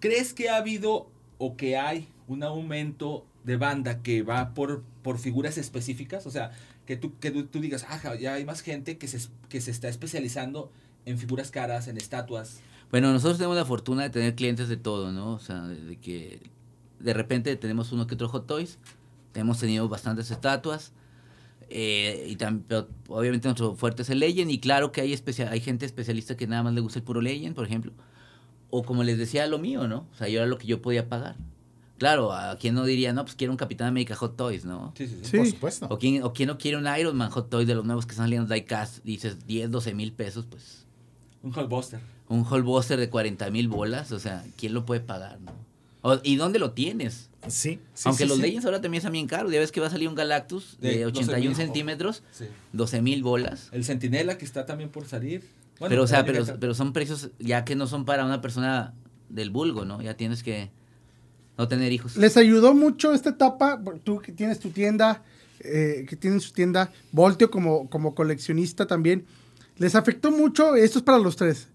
[0.00, 5.18] ¿crees que ha habido o que hay un aumento de banda que va por, por
[5.18, 6.26] figuras específicas?
[6.26, 6.52] O sea,
[6.86, 9.88] que tú, que tú, digas, ah, ya hay más gente que se, que se está
[9.88, 10.70] especializando
[11.04, 12.60] en figuras caras, en estatuas.
[12.90, 15.32] Bueno, nosotros tenemos la fortuna de tener clientes de todo, ¿no?
[15.34, 16.40] O sea, de, de que
[17.00, 18.78] de repente tenemos uno que otro Hot Toys,
[19.34, 20.92] hemos tenido bastantes estatuas,
[21.68, 25.50] eh, y tam- pero obviamente nuestro fuerte es el Legend, y claro que hay, especia-
[25.50, 27.92] hay gente especialista que nada más le gusta el puro Legend, por ejemplo,
[28.70, 30.06] o como les decía, lo mío, ¿no?
[30.12, 31.36] O sea, yo era lo que yo podía pagar.
[31.98, 34.92] Claro, a quien no diría, no, pues quiero un Capitán América Hot Toys, ¿no?
[34.96, 35.30] Sí, sí, sí.
[35.30, 35.36] Sí.
[35.38, 35.86] Por supuesto.
[35.90, 38.10] O quien, o quien no quiere un Iron Man Hot Toys de los nuevos que
[38.12, 40.84] están saliendo diecast, dices 10, 12 mil pesos, pues
[41.42, 42.00] Un Hulkbuster.
[42.28, 45.52] un Hulkbuster de 40 mil bolas, o sea, ¿quién lo puede pagar, no?
[46.02, 47.30] O- ¿Y dónde lo tienes?
[47.48, 47.80] Sí.
[47.94, 48.42] sí, Aunque sí, los sí.
[48.42, 49.50] Legends ahora también están bien caros.
[49.52, 52.44] Ya ves que va a salir un Galactus de, De 81 12,000, centímetros, Sí.
[52.72, 53.68] 12 mil bolas.
[53.72, 55.40] El Centinela que está también por salir.
[55.80, 58.94] Bueno, pero, o sea, pero son precios ya que no son para una persona
[59.28, 60.00] del vulgo, ¿no?
[60.02, 60.70] Ya tienes que
[61.58, 62.16] no tener hijos.
[62.16, 63.80] ¿Les ayudó mucho esta etapa?
[64.04, 65.22] Tú que tienes tu tienda,
[65.60, 69.24] eh, que tienen su tienda, Volteo como, como coleccionista también.
[69.78, 70.74] ¿Les afectó mucho?
[70.76, 71.68] Esto es para los tres.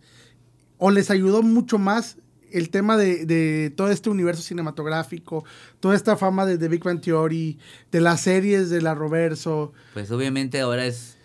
[0.77, 2.17] ¿O les ayudó mucho más
[2.51, 5.45] el tema de, de todo este universo cinematográfico,
[5.79, 7.57] toda esta fama de The Big Bang Theory,
[7.91, 9.73] de las series de la Roverso?
[9.93, 11.17] Pues obviamente ahora es...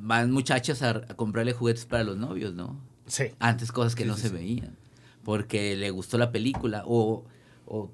[0.00, 2.78] Van muchachas a, a comprarle juguetes para los novios, ¿no?
[3.06, 3.24] Sí.
[3.38, 4.34] Antes cosas que Sí, no sí, se sí.
[4.34, 4.76] veían.
[5.24, 6.82] Porque le gustó la película.
[6.86, 7.24] O,
[7.68, 7.92] o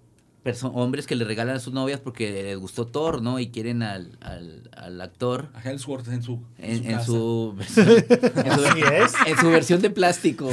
[0.75, 3.39] hombres que le regalan a sus novias porque les gustó Thor, ¿no?
[3.39, 7.07] Y quieren al, al, al actor A Hemsworth en su, en, en casa.
[7.07, 9.13] su, versión, en, su, Así es.
[9.27, 10.51] en su versión de plástico.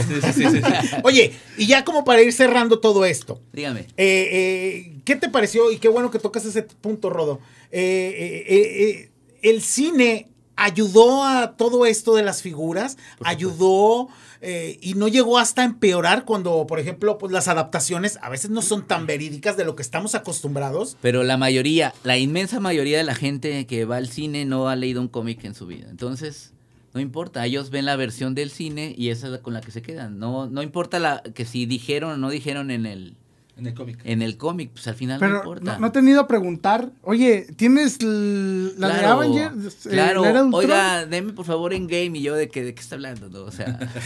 [1.04, 3.42] Oye, y ya como para ir cerrando todo esto.
[3.52, 3.82] Dígame.
[3.98, 5.72] Eh, eh, ¿Qué te pareció?
[5.72, 7.40] Y qué bueno que tocas ese punto, Rodo.
[7.72, 10.30] Eh, eh, eh, eh, el cine
[10.62, 14.10] ayudó a todo esto de las figuras, ayudó
[14.41, 18.62] eh, y no llegó hasta empeorar cuando, por ejemplo, pues las adaptaciones a veces no
[18.62, 20.97] son tan verídicas de lo que estamos acostumbrados.
[21.02, 24.76] Pero la mayoría, la inmensa mayoría de la gente que va al cine no ha
[24.76, 25.88] leído un cómic en su vida.
[25.89, 26.54] Entonces,
[26.93, 29.82] no importa, ellos ven la versión del cine y esa es con la que se
[29.82, 30.19] quedan.
[30.19, 33.15] No, no importa la, que si dijeron o no dijeron en el,
[33.58, 34.00] En el cómic.
[34.06, 35.74] en el cómic, pues al final no importa.
[35.74, 38.96] no, no te han ido a preguntar, oye, ¿tienes la de?
[38.96, 39.50] Eh,
[39.90, 40.54] Claro, ¿la era de Ultron?
[40.54, 43.42] oiga, deme por favor en game y yo de que de qué está hablando, ¿no?
[43.44, 43.78] O sea,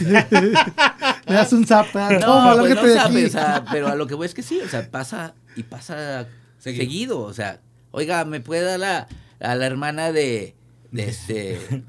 [1.26, 4.14] Le das un zap, no, Toma, pues no sabe, o sea, pero a lo que
[4.14, 6.26] voy es que sí, o sea, pasa y pasa
[6.58, 6.82] Seguido.
[6.84, 7.60] seguido, o sea,
[7.92, 9.08] oiga, ¿me puede dar la,
[9.40, 10.54] a la hermana de,
[10.90, 11.58] de este,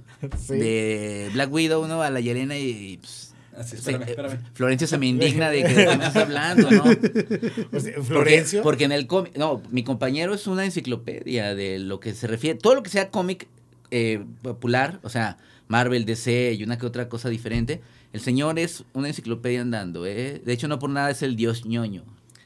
[0.47, 0.55] Sí.
[0.57, 2.01] de Black Widow, ¿no?
[2.01, 3.26] A la Yelena y, y, pues,
[3.57, 4.39] Así, Sí, espérame, eh, espérame.
[4.53, 6.83] Florencio se me indigna de que de qué me estás hablando, ¿no?
[6.83, 8.61] O sea, Porque, Florencio.
[8.63, 12.57] porque en el cómic, no, mi compañero es una enciclopedia de lo que se refiere,
[12.59, 13.47] todo lo que sea cómic
[13.91, 17.81] eh, popular, o sea, Marvel, DC y una que otra cosa diferente.
[18.13, 20.41] El señor es una enciclopedia andando, ¿eh?
[20.45, 22.03] De hecho, no por nada es el dios ñoño.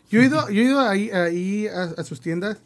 [0.10, 2.58] Yo he ido, yo he ido ahí, ahí a, a sus tiendas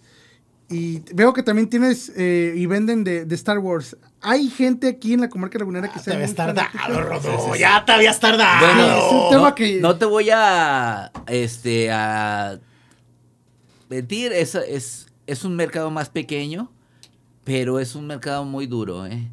[0.70, 3.96] y veo que también tienes eh, y venden de, de Star Wars.
[4.22, 7.02] Hay gente aquí en la comarca lagunera que te sea habías muy tardado, fanática.
[7.02, 7.56] Rodó.
[7.56, 8.66] Ya te habías tardado.
[8.66, 12.60] Bueno, es un tema que- No te voy a, este, a
[13.90, 16.72] mentir, es, es, es un mercado más pequeño,
[17.44, 19.30] pero es un mercado muy duro, ¿eh?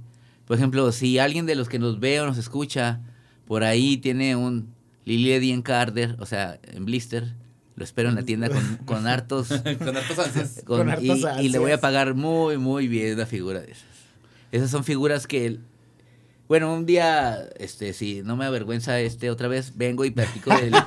[0.47, 3.01] Por ejemplo, si alguien de los que nos ve o nos escucha
[3.47, 4.69] por ahí tiene un
[5.07, 7.33] Lily Eddie Carter, o sea, en blister,
[7.77, 9.49] lo espero en la tienda con, con hartos...
[9.49, 10.63] Con hartos ansias.
[10.67, 13.73] con- Con y, hartas y le voy a pagar muy, muy bien una figura de
[13.73, 13.85] esas.
[14.53, 15.59] Esas son figuras que...
[16.49, 20.69] Bueno, un día, este, si no me avergüenza este otra vez, vengo y platico de
[20.71, 20.79] lo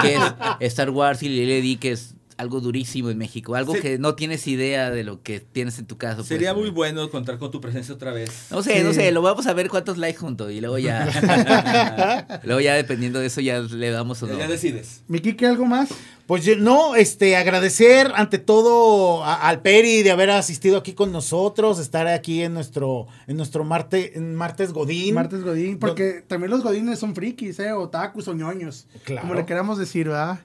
[0.00, 0.22] que es
[0.72, 3.80] Star Wars y Lady, que es algo durísimo en México, algo Sí.
[3.80, 6.16] que no tienes idea de lo que tienes en tu casa.
[6.16, 6.28] pues.
[6.28, 8.46] Sería muy bueno contar con tu presencia otra vez.
[8.50, 11.06] No sé, no sé, lo vamos a ver cuántos likes juntos y luego ya,
[12.44, 14.38] luego ya dependiendo de eso ya le damos o no.
[14.38, 15.02] Ya decides.
[15.08, 15.88] Mi Kike, ¿algo más?
[16.26, 21.12] Pues yo, no, este, agradecer ante todo a- al Peri de haber asistido aquí con
[21.12, 25.14] nosotros, estar aquí en nuestro, en nuestro marte, en martes Godín.
[25.14, 27.72] Martes Godín, porque también los Godines son frikis, ¿eh?
[27.72, 28.86] Otakus o ñoños.
[29.04, 29.20] Claro.
[29.20, 30.40] Como le queramos decir, ¿verdad?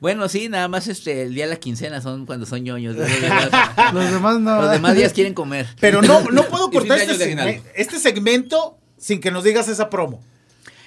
[0.00, 2.96] Bueno, sí, nada más este, el día de la quincena son cuando son ñoños.
[3.92, 4.60] Los demás, no.
[4.62, 5.66] los demás días quieren comer.
[5.80, 7.52] Pero no, no puedo cortar este, año de aguinaldo.
[7.52, 10.22] segme- este segmento sin que nos digas esa promo.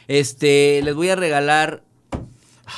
[0.08, 1.84] Este, les voy a regalar,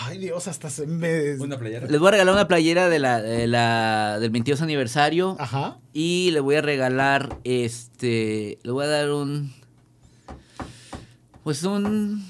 [0.06, 1.34] Ay, Dios, hasta se me...
[1.36, 1.86] Una playera.
[1.88, 5.80] les voy a regalar una playera de la, de la- del 22 aniversario Ajá.
[5.92, 9.54] y le voy a regalar, este, le voy a dar un,
[11.44, 12.26] pues un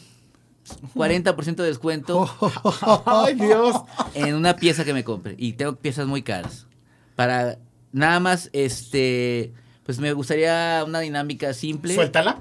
[0.95, 2.29] 40% de descuento
[3.05, 3.75] Ay, Dios.
[4.13, 6.67] en una pieza que me compre y tengo piezas muy caras.
[7.15, 7.57] Para
[7.91, 9.53] nada más, este,
[9.85, 11.93] pues me gustaría una dinámica simple.
[11.95, 12.39] Suéltala.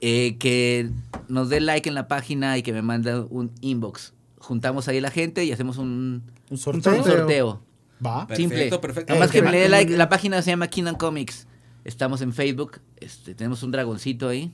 [0.00, 0.90] eh, que
[1.28, 4.14] nos dé like en la página y que me mande un inbox.
[4.38, 6.96] Juntamos ahí la gente y hacemos un, Un sorteo.
[6.96, 7.62] un sorteo.
[8.04, 8.26] Va.
[8.26, 8.78] Perfecto, Simple.
[8.78, 9.12] perfecto.
[9.12, 9.96] Nada más Eh, que me le dé like.
[9.96, 11.46] La página se llama Kingdom Comics.
[11.84, 12.80] Estamos en Facebook.
[12.96, 14.50] Este, tenemos un dragoncito ahí.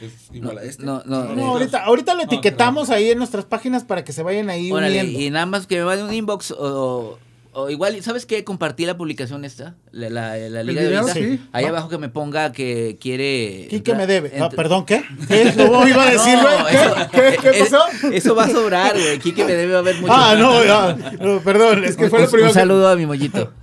[0.00, 0.84] Es igual a este.
[0.84, 4.12] No, no, No, eh, ahorita, ahorita lo No, etiquetamos ahí en nuestras páginas para que
[4.12, 5.20] se vayan ahí órale, uniendo.
[5.20, 7.18] y nada más que me mande un inbox o,
[7.54, 8.44] o igual, ¿sabes qué?
[8.44, 11.14] Compartí la publicación esta, la, la, la liga de ahorita.
[11.14, 11.40] Sí.
[11.52, 11.70] Ahí Va.
[11.70, 13.66] abajo que me ponga que quiere...
[13.70, 14.32] Quique me debe.
[14.34, 15.02] Ah, entr- perdón, ¿qué?
[15.28, 15.52] ¿Qué?
[15.56, 16.66] ¿Cómo iba a decir, No?
[16.66, 16.74] ¿Qué?
[16.76, 17.36] eso- ¿Qué?
[17.52, 18.10] ¿Qué pasó?
[18.12, 19.18] Eso va a sobrar, güey.
[19.18, 20.12] Quique me debe haber mucho.
[20.12, 20.96] Ah, no, ya.
[21.20, 23.52] No, perdón, es que fue un, lo primero un que- saludo a mi mollito.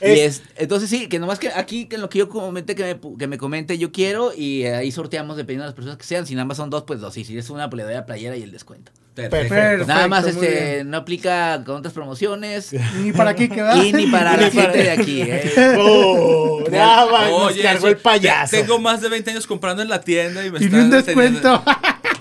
[0.00, 2.74] y Es- es, entonces sí, que nomás que aquí que en lo que yo comenté
[2.74, 6.04] que me, que me comente yo quiero y ahí sorteamos dependiendo de las personas que
[6.04, 6.26] sean.
[6.26, 7.16] Si nada más son dos, pues dos.
[7.16, 8.92] Y si es una, pues le doy la playera y el descuento.
[9.14, 9.54] Perfecto.
[9.54, 13.82] Perfecto, nada más este no aplica con otras promociones Ni para Kike, ¿verdad?
[13.82, 15.22] y ni para la gente de aquí.
[15.22, 15.76] ¿eh?
[15.78, 18.50] Oh, ya va, nos Oye, cargó eso- el payaso.
[18.56, 21.62] te- Tengo más de 20 años comprando en la tienda y me están un descuento.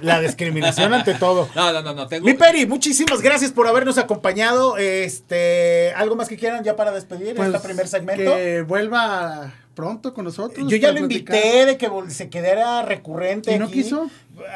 [0.02, 1.50] La discriminación ante todo.
[1.56, 2.08] No, no, no, no.
[2.08, 2.26] Tengo...
[2.26, 4.78] Mi Peri, muchísimas gracias por habernos acompañado.
[4.78, 8.34] Este, ¿algo más que quieran ya para despedir Pues, este primer segmento?
[8.34, 10.66] Que vuelva pronto con nosotros.
[10.70, 11.36] Yo ya lo platicar.
[11.36, 13.54] invité de que se quedara recurrente.
[13.54, 13.84] ¿Y no aquí.
[13.84, 14.10] quiso?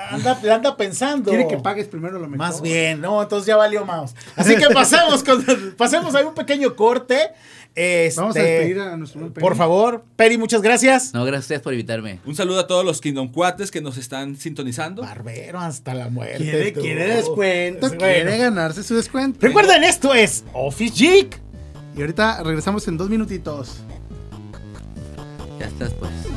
[0.10, 1.30] Anda, le anda pensando.
[1.30, 2.38] Quiere que pagues primero lo mejor.
[2.38, 4.15] Más bien, no, entonces ya valió más.
[4.36, 5.43] Así que pasemos con,
[5.78, 7.32] pasemos a un pequeño corte.
[7.76, 9.41] Este, Vamos a despedir a nuestro buen Peri.
[9.41, 11.13] Por favor, Peri, muchas gracias.
[11.13, 12.19] No, gracias por invitarme.
[12.26, 15.02] Un saludo a todos los Kingdom Cuates que nos están sintonizando.
[15.02, 16.38] Barbero hasta la muerte.
[16.38, 19.39] Quiere, quiere descuento, quiere ganarse su descuento.
[19.41, 21.41] Recuerden, esto es Office Geek.
[21.96, 23.78] Y ahorita regresamos en dos minutitos.
[25.60, 26.33] Ya estás pues.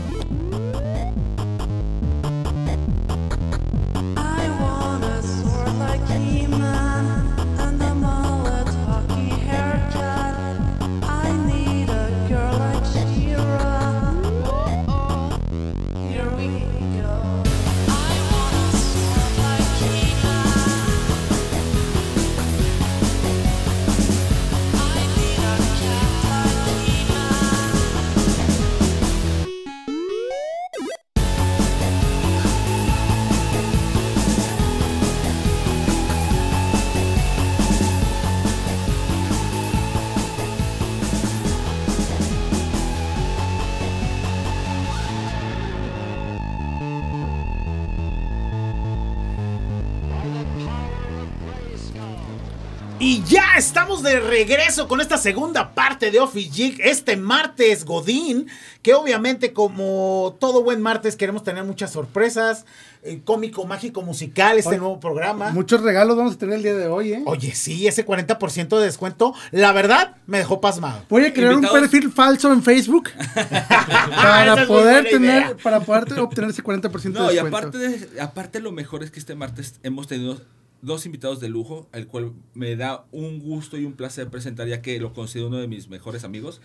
[53.97, 56.81] Estamos de regreso con esta segunda parte de Office Geek.
[56.81, 58.47] Este martes, Godín,
[58.83, 62.65] que obviamente, como todo buen martes, queremos tener muchas sorpresas.
[63.03, 65.51] eh, cómico, mágico, musical, este Oye, nuevo programa.
[65.53, 67.23] Muchos regalos vamos a tener el día de hoy, ¿eh?
[67.25, 71.03] Oye, sí, ese 40% de descuento, la verdad, me dejó pasmado.
[71.09, 75.57] Voy a crear Invitados- un perfil falso en Facebook Esa para poder tener, idea.
[75.63, 77.57] para poder obtener ese 40% No, de y descuento.
[77.59, 80.41] aparte, de- aparte lo mejor es que este martes hemos tenido
[80.83, 84.83] dos invitados de lujo, el cual me da un gusto y un placer presentar, ya
[84.83, 86.61] que lo considero uno de mis mejores amigos.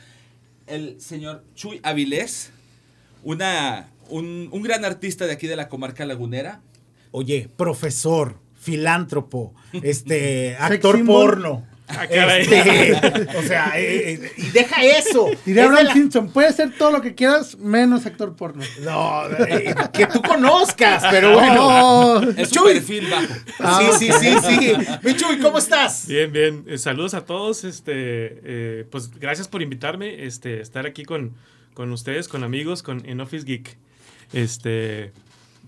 [0.67, 2.51] El señor Chuy Avilés,
[3.23, 6.61] una, un, un gran artista de aquí de la comarca lagunera.
[7.11, 11.03] Oye, profesor, filántropo, este, actor
[11.91, 12.31] porno.
[12.33, 15.29] Este, o sea, eh, eh, y deja eso.
[15.45, 18.63] Diría Es de Abraham la- Simpson, puedes ser todo lo que quieras menos actor porno.
[18.81, 22.21] No, eh, que tú conozcas, pero bueno.
[22.37, 22.73] Es un Chuy.
[22.73, 23.97] perfil bajo.
[23.97, 24.73] Sí, sí, sí, sí.
[25.03, 26.07] Mi Chuy, ¿cómo estás?
[26.07, 26.65] Bien, bien.
[26.79, 27.63] Saludos a todos.
[27.63, 30.25] Este, eh, pues gracias por invitarme.
[30.25, 31.35] Este, estar aquí con,
[31.73, 33.77] con ustedes, con amigos, con en Office Geek.
[34.33, 35.11] Este,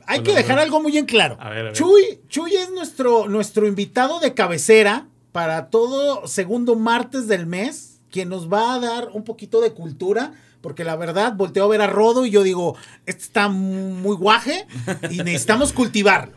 [0.05, 0.61] Hay Hola, que dejar hola.
[0.63, 1.38] algo muy en claro.
[1.39, 1.74] A ver, a ver.
[1.74, 8.29] Chuy, Chuy es nuestro, nuestro invitado de cabecera para todo segundo martes del mes, quien
[8.29, 10.31] nos va a dar un poquito de cultura,
[10.61, 14.65] porque la verdad volteo a ver a Rodo y yo digo, este está muy guaje
[15.09, 16.34] y necesitamos cultivarlo.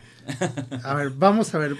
[0.83, 1.77] a ver, vamos a ver.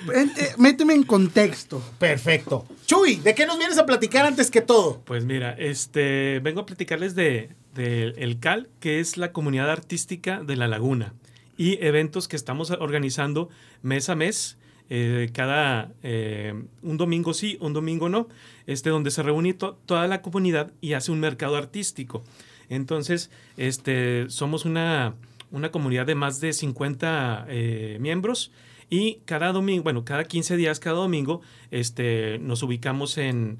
[0.57, 1.83] Méteme en contexto.
[1.99, 2.65] Perfecto.
[2.85, 5.01] Chuy, ¿de qué nos vienes a platicar antes que todo?
[5.03, 10.41] pues mira, este, vengo a platicarles de, de el CAL, que es la comunidad artística
[10.43, 11.13] de La Laguna,
[11.57, 13.49] y eventos que estamos organizando
[13.81, 14.57] mes a mes.
[14.89, 18.27] Eh, cada eh, un domingo sí, un domingo no,
[18.67, 22.23] este, donde se reúne to- toda la comunidad y hace un mercado artístico.
[22.69, 25.15] Entonces, este, somos una,
[25.51, 28.51] una comunidad de más de 50 eh, miembros
[28.89, 33.59] y cada domingo, bueno, cada 15 días, cada domingo, este, nos ubicamos en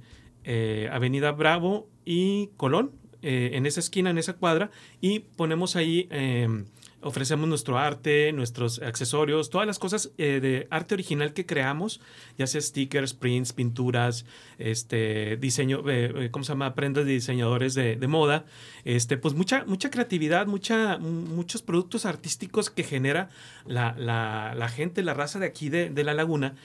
[0.91, 4.71] Avenida Bravo y Colón, en esa esquina, en esa cuadra,
[5.01, 6.63] y ponemos ahí, eh,
[7.01, 12.01] ofrecemos nuestro arte, nuestros accesorios, todas las cosas eh, de arte original que creamos,
[12.37, 14.25] ya sea stickers, prints, pinturas,
[14.57, 16.73] este, diseño, eh, eh, ¿cómo se llama?
[16.73, 18.45] Prendas de diseñadores de, moda,
[18.83, 23.29] este, pues mucha, mucha creatividad, mucha, muchos productos artísticos que genera
[23.65, 26.55] la, la- gente, la raza de aquí de, de la laguna,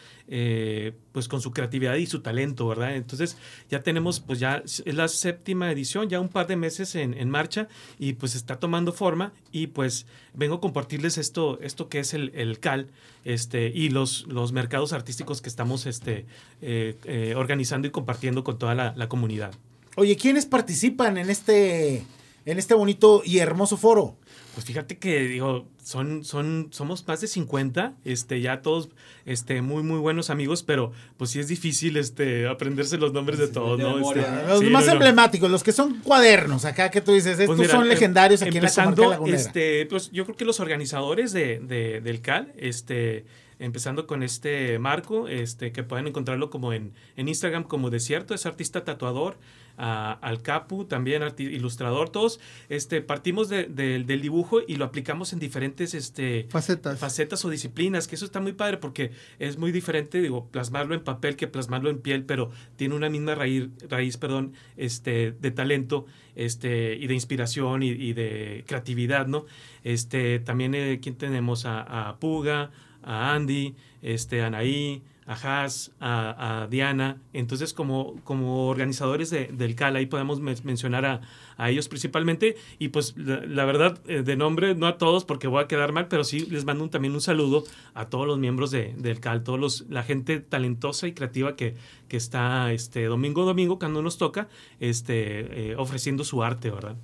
[1.12, 2.96] pues con su creatividad y su talento, ¿verdad?
[2.96, 3.36] Entonces
[3.70, 7.30] ya tenemos, pues ya es la séptima edición, ya un par de meses en, en
[7.30, 7.68] marcha
[7.98, 12.32] y pues está tomando forma y pues vengo a compartirles esto, esto que es el,
[12.34, 12.88] el CAL
[13.24, 16.26] este, y los, los mercados artísticos que estamos este,
[16.60, 19.52] eh, eh, organizando y compartiendo con toda la, la comunidad.
[19.96, 22.04] Oye, ¿quiénes participan en este,
[22.46, 24.16] en este bonito y hermoso foro?
[24.54, 28.90] Pues fíjate que digo, son, son, somos más de 50, este, ya todos,
[29.24, 33.48] este, muy, muy buenos amigos, pero pues sí es difícil, este, aprenderse los nombres de
[33.48, 33.94] todos, de ¿no?
[33.94, 34.48] memoria, Este.
[34.48, 34.92] Los sí, más no, no.
[34.92, 38.42] emblemáticos, los que son cuadernos, acá que tú dices, estos Pues mira, son em- legendarios
[38.42, 39.38] aquí en la empezando, comarca lagunera.
[39.38, 43.24] este, pues yo creo que los organizadores de, de- del CAL, este,
[43.58, 48.44] empezando con este Marco, este, que pueden encontrarlo como en, en Instagram como Desierto, es
[48.44, 49.38] artista tatuador,
[49.76, 55.32] a- al Capu, también ilustrador, todos, este, partimos de- de- del dibujo y lo aplicamos
[55.32, 56.98] en diferentes, este, Facetas.
[56.98, 61.00] facetas o disciplinas, que eso está muy padre porque es muy diferente, digo, plasmarlo en
[61.02, 66.06] papel que plasmarlo en piel, pero tiene una misma raíz, raíz perdón, este, de talento
[66.34, 69.44] este, y de inspiración y, y de creatividad, ¿no?
[69.84, 71.66] Este, también, eh, ¿quién tenemos?
[71.66, 72.70] A, a Puga,
[73.02, 75.02] a Andy, este, a Anaí,
[75.32, 77.20] a Haas, a, a Diana.
[77.32, 81.20] Entonces, como, como organizadores de- del CAL, ahí podemos men- mencionar a,
[81.56, 82.56] a ellos principalmente.
[82.78, 85.92] Y pues, la, la verdad, eh, de nombre, no a todos porque voy a quedar
[85.92, 87.64] mal, pero sí les mando un- también un saludo
[87.94, 91.76] a todos los miembros de- del CAL, todos los, la gente talentosa y creativa que,
[92.08, 94.48] que está este, domingo a domingo, cuando nos toca,
[94.80, 96.96] este, eh, ofreciendo su arte, ¿verdad?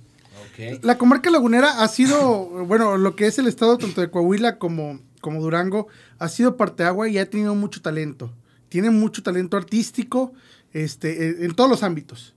[0.51, 0.83] Ok.
[0.83, 4.99] La comarca lagunera ha sido, bueno, lo que es el estado tanto de Coahuila como,
[5.21, 8.33] como Durango, ha sido parteagua y ha tenido mucho talento.
[8.69, 10.33] Tiene mucho talento artístico
[10.73, 12.35] este, en, en todos los ámbitos.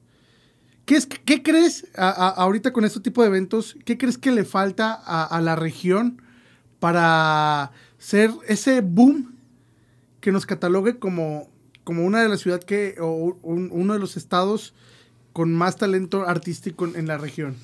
[0.84, 3.76] ¿Qué, es, qué crees ahorita con este tipo de eventos?
[3.84, 6.20] ¿Qué crees que le falta a, la región
[6.80, 9.36] para ser ese boom
[10.20, 11.48] que nos catalogue como,
[11.84, 14.74] como una de las ciudades que, o un- uno de los estados
[15.32, 17.54] con más talento artístico en la región?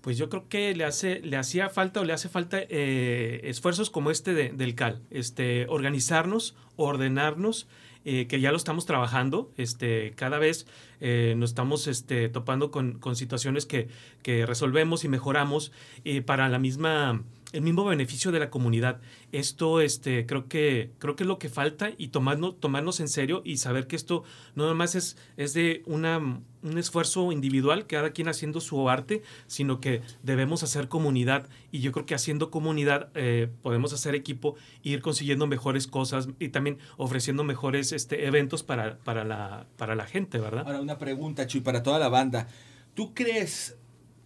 [0.00, 3.90] Pues yo creo que le hace, le hacía falta o le hace falta eh, esfuerzos
[3.90, 7.66] como este de- del CAL, este, organizarnos, ordenarnos,
[8.04, 10.66] eh, que ya lo estamos trabajando, este, cada vez
[11.00, 13.88] eh, nos estamos este, topando con, con situaciones que,
[14.22, 15.72] que resolvemos y mejoramos
[16.04, 17.22] eh, para la misma
[17.52, 19.00] el mismo beneficio de la comunidad.
[19.32, 23.42] Esto este, creo, que, creo que es lo que falta y tomarnos, tomarnos en serio
[23.44, 24.24] y saber que esto
[24.54, 29.22] no nada más es, es de una, un esfuerzo individual, cada quien haciendo su arte,
[29.46, 34.56] sino que debemos hacer comunidad y yo creo que haciendo comunidad eh, podemos hacer equipo
[34.82, 40.06] ir consiguiendo mejores cosas y también ofreciendo mejores este, eventos para, para, la, para la
[40.06, 40.64] gente, ¿verdad?
[40.66, 42.48] Ahora una pregunta, Chuy, para toda la banda.
[42.94, 43.76] ¿Tú crees,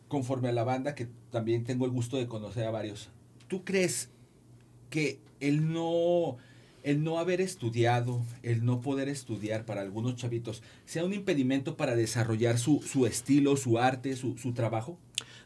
[0.08, 3.08] conforme a la banda, que también tengo el gusto de conocer a varios,
[3.48, 4.10] ¿tú crees
[4.90, 6.36] que el no,
[6.84, 11.96] el no haber estudiado, el no poder estudiar para algunos chavitos, sea un impedimento para
[11.96, 14.98] desarrollar su, su estilo, su arte, su, su trabajo?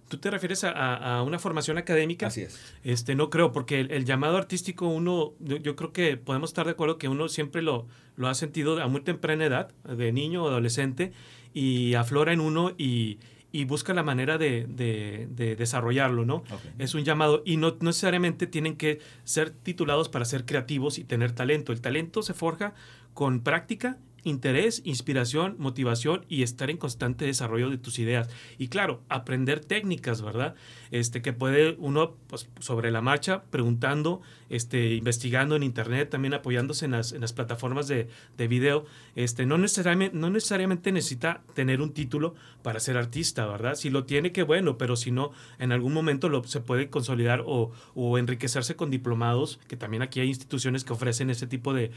[0.09, 2.29] ¿Tú te refieres a, a- una formación académica?
[2.29, 2.61] Así es.
[2.85, 6.65] Este, no creo, porque el, el llamado artístico, uno, yo, yo creo que podemos estar
[6.67, 10.45] de acuerdo que uno siempre lo, lo ha sentido a muy temprana edad, de niño
[10.45, 11.11] o adolescente,
[11.55, 13.19] y aflora en uno y,
[13.57, 16.43] y busca la manera de, de- de desarrollarlo, ¿no?
[16.79, 21.05] Es un llamado y no, no necesariamente tienen que ser titulados para ser creativos y
[21.05, 21.73] tener talento.
[21.73, 22.75] El talento se forja
[23.15, 23.97] con práctica,
[24.27, 28.29] interés, inspiración, motivación y estar en constante desarrollo de tus ideas.
[28.59, 30.55] Y claro, aprender técnicas, ¿verdad?
[30.91, 34.21] Este, que puede uno, pues, sobre la marcha, preguntando,
[34.51, 38.85] este, investigando en internet, también apoyándose en las, en las plataformas de, de video.
[39.15, 43.75] Este, no, necesariamente, no necesariamente necesita tener un título para ser artista, ¿verdad?
[43.75, 47.73] Si lo tiene, qué bueno, pero si no, en algún momento se puede consolidar o,
[48.19, 51.91] enriquecerse con diplomados, que también aquí hay instituciones que ofrecen ese tipo de,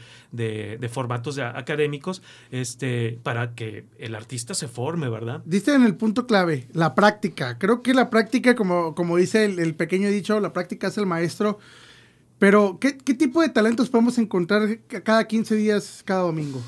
[0.90, 2.19] formatos académicos,
[2.50, 5.42] este, para que el artista se forme, ¿verdad?
[5.44, 7.58] Diste en el punto clave, la práctica.
[7.58, 11.58] Creo que la práctica, como, como dice el, pequeño dicho, la práctica es el maestro.
[12.38, 16.62] Pero, ¿qué, qué tipo de talentos podemos encontrar ca- cada 15 días, cada domingo?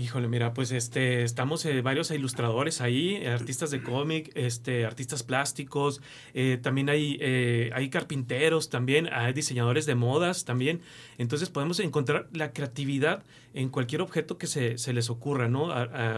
[0.00, 5.22] Híjole, mira, pues este, estamos eh, varios ilustradores ahí, eh, artistas de cómic, este, artistas
[5.22, 6.00] plásticos,
[6.32, 10.80] eh, también hay, eh, hay carpinteros también, hay diseñadores de modas también.
[11.18, 15.64] Entonces podemos encontrar la creatividad en cualquier objeto que se, se les ocurra, ¿no?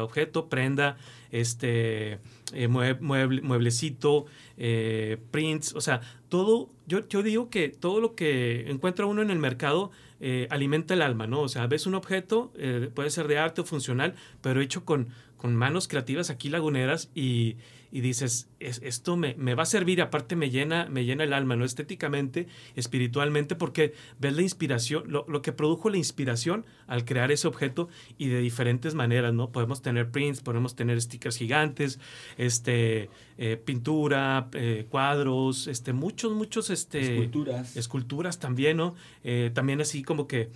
[0.04, 0.96] Objeto, prenda,
[1.32, 2.20] este,
[2.52, 4.26] eh, mue- mueble- mueblecito,
[5.32, 9.40] prints, o sea, todo, yo, yo digo que todo lo que encuentra uno en el
[9.40, 9.90] mercado
[10.24, 11.40] eh, alimenta el alma, ¿no?
[11.40, 15.08] O sea, ves un objeto, eh, puede ser de arte o funcional, pero hecho con,
[15.36, 17.56] con manos creativas aquí laguneras y,
[17.90, 21.32] y dices, "Es- esto me, me va a servir, aparte me llena, me llena el
[21.32, 21.64] alma, ¿no?
[21.64, 22.46] Estéticamente,
[22.76, 27.88] espiritualmente, porque ves la inspiración, lo, lo que produjo la inspiración al crear ese objeto
[28.18, 29.50] y de diferentes maneras, ¿no?
[29.50, 31.98] Podemos tener prints, podemos tener stickers gigantes,
[32.36, 33.08] este,
[33.38, 37.00] eh, pintura, eh, cuadros, este, muchos, muchos, este...
[37.00, 37.76] Esculturas.
[37.76, 38.94] Esculturas también, ¿no?
[39.24, 40.50] Eh, también así como que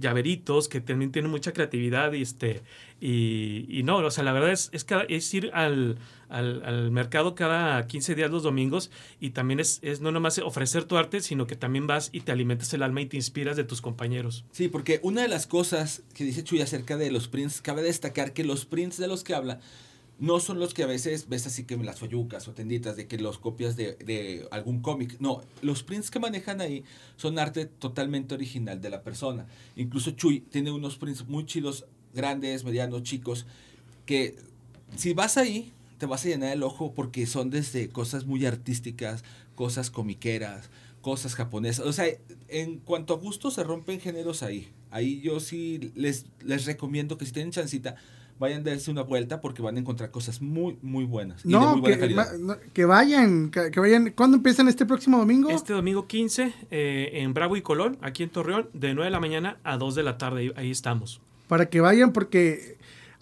[0.00, 2.62] llaveritos que también tienen mucha creatividad y este
[3.00, 5.98] y, y no, o sea, la verdad es, es, es ir al,
[6.30, 10.84] al, al mercado cada 15 días los domingos y también es, es no nomás ofrecer
[10.84, 13.62] tu arte, sino que también vas y te alimentas el alma y te inspiras de
[13.62, 14.44] tus compañeros.
[14.50, 18.32] Sí, porque una de las cosas que dice Chuy acerca de los prints, cabe destacar
[18.32, 19.60] que los prints de los que habla
[20.18, 23.18] no son los que a veces ves así que las follucas o tenditas de que
[23.18, 25.16] los copias de, de algún cómic.
[25.20, 26.84] No, los prints que manejan ahí
[27.16, 29.46] son arte totalmente original de la persona.
[29.76, 31.84] Incluso Chuy tiene unos prints muy chidos,
[32.14, 33.46] grandes, medianos, chicos,
[34.06, 34.36] que
[34.96, 39.24] si vas ahí te vas a llenar el ojo porque son desde cosas muy artísticas,
[39.54, 40.70] cosas comiqueras,
[41.00, 41.86] cosas japonesas.
[41.86, 42.06] O sea,
[42.48, 44.68] en cuanto a gusto se rompen géneros ahí.
[44.90, 47.96] Ahí yo sí les, les recomiendo que si tienen chancita,
[48.38, 51.44] vayan a darse una vuelta porque van a encontrar cosas muy, muy buenas.
[51.44, 52.26] y de No, muy buena que, calidad.
[52.34, 54.10] va- no, que vayan, que, que vayan.
[54.14, 55.48] ¿Cuándo empiezan este próximo domingo?
[55.50, 59.20] Este domingo 15 eh, en Bravo y Colón, aquí en Torreón, de 9 de la
[59.20, 61.20] mañana a 2 de la tarde, ahí- ahí estamos.
[61.48, 62.76] Para que vayan porque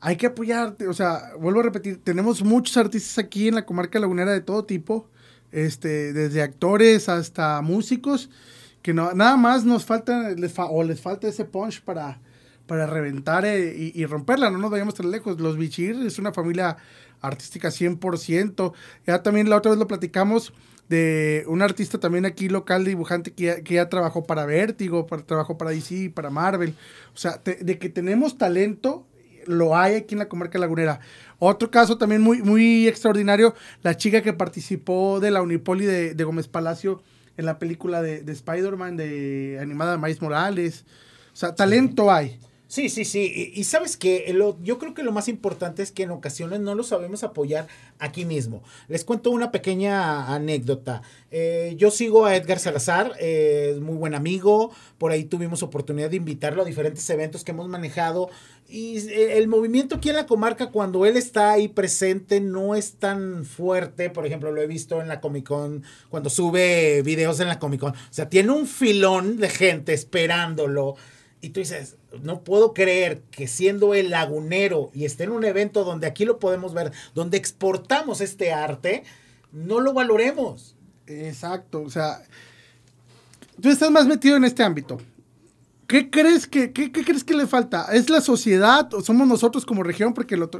[0.05, 0.87] hay que apoyarte.
[0.87, 4.67] O sea, vuelvo a repetir, tenemos muchos artistas aquí en la comarca lagunera de todo
[4.67, 5.09] tipo.
[5.51, 8.29] Este, desde actores hasta músicos.
[8.83, 10.35] Que no, nada más nos falta,
[10.69, 12.21] o les falta ese punch para,
[12.67, 14.51] para reventar eh, y, romperla.
[14.51, 15.41] No nos vayamos tan lejos.
[15.41, 16.77] Los Bichir es una familia
[17.23, 18.75] artística 100%.
[19.07, 20.53] Ya también la otra vez lo platicamos
[20.91, 25.23] de un artista también aquí local dibujante que ya, que ya trabajó para Vértigo, para,
[25.23, 26.75] trabajó para DC, para Marvel.
[27.15, 29.07] O sea, te- de que tenemos talento,
[29.47, 31.01] lo hay aquí en la comarca lagunera.
[31.39, 36.25] Otro caso también muy, muy extraordinario, la chica que participó de la Unipoli de, de
[36.25, 37.03] Gómez Palacio
[37.37, 40.85] en la película de, de Spider-Man, de animada de Maíz Morales.
[41.33, 42.39] O sea, talento hay.
[42.67, 43.53] Sí, sí, sí.
[43.55, 46.75] Y, y sabes que yo creo que lo más importante es que en ocasiones no
[46.75, 47.69] lo sabemos apoyar
[48.01, 48.65] aquí mismo.
[48.89, 51.03] Les cuento una pequeña anécdota.
[51.31, 54.73] Eh, yo sigo a Edgar Salazar, eh, es muy buen amigo.
[54.99, 58.31] Por ahí tuvimos oportunidad de invitarlo a diferentes eventos que hemos manejado.
[58.75, 62.95] Y eh, el movimiento aquí en la comarca, cuando él está ahí presente, no es
[62.95, 64.11] tan fuerte.
[64.11, 67.79] Por ejemplo, lo he visto en la Comic Con, cuando sube videos en la Comic
[67.79, 67.93] Con.
[67.93, 70.97] O sea, tiene un filón de gente esperándolo.
[71.41, 75.85] Y tú dices, no puedo creer que siendo el lagunero y esté en un evento
[75.85, 79.05] donde aquí lo podemos ver, donde exportamos este arte,
[79.53, 80.75] no lo valoremos.
[81.07, 82.25] Exacto, o sea,
[83.63, 84.99] tú estás más metido en este ámbito.
[85.87, 87.87] ¿Qué crees que, qué, crees que le falta?
[87.93, 90.15] ¿Es la sociedad o somos nosotros como región?
[90.15, 90.51] Porque lo,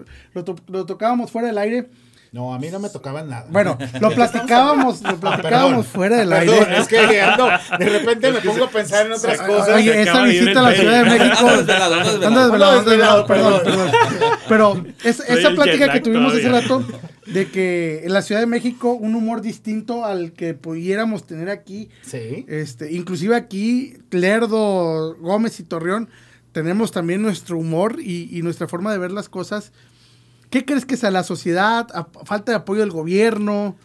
[0.69, 1.89] lo tocábamos fuera del aire
[2.35, 3.47] no, a mí no me tocaban nada.
[3.49, 6.79] Bueno, lo platicábamos, lo platicábamos fuera del aire.
[6.79, 9.77] es que ando, de repente me pongo a pensar en otras cosas.
[9.77, 11.49] Oye, esa visita a la Ciudad de México.
[12.27, 13.91] Ando desvelado, perdón, perdón.
[14.49, 16.85] Pero esa plática que tuvimos hace rato
[17.25, 21.89] de que en la Ciudad de México un humor distinto al que pudiéramos tener aquí.
[22.03, 22.47] Sí.
[22.49, 26.09] Este, inclusive aquí, Lerdo, Gómez y Torreón,
[26.51, 29.71] tenemos también nuestro humor y, y nuestra forma de ver las cosas
[30.55, 31.89] ¿Qué crees que sea la sociedad?
[32.27, 33.77] ¿Falta de apoyo del gobierno?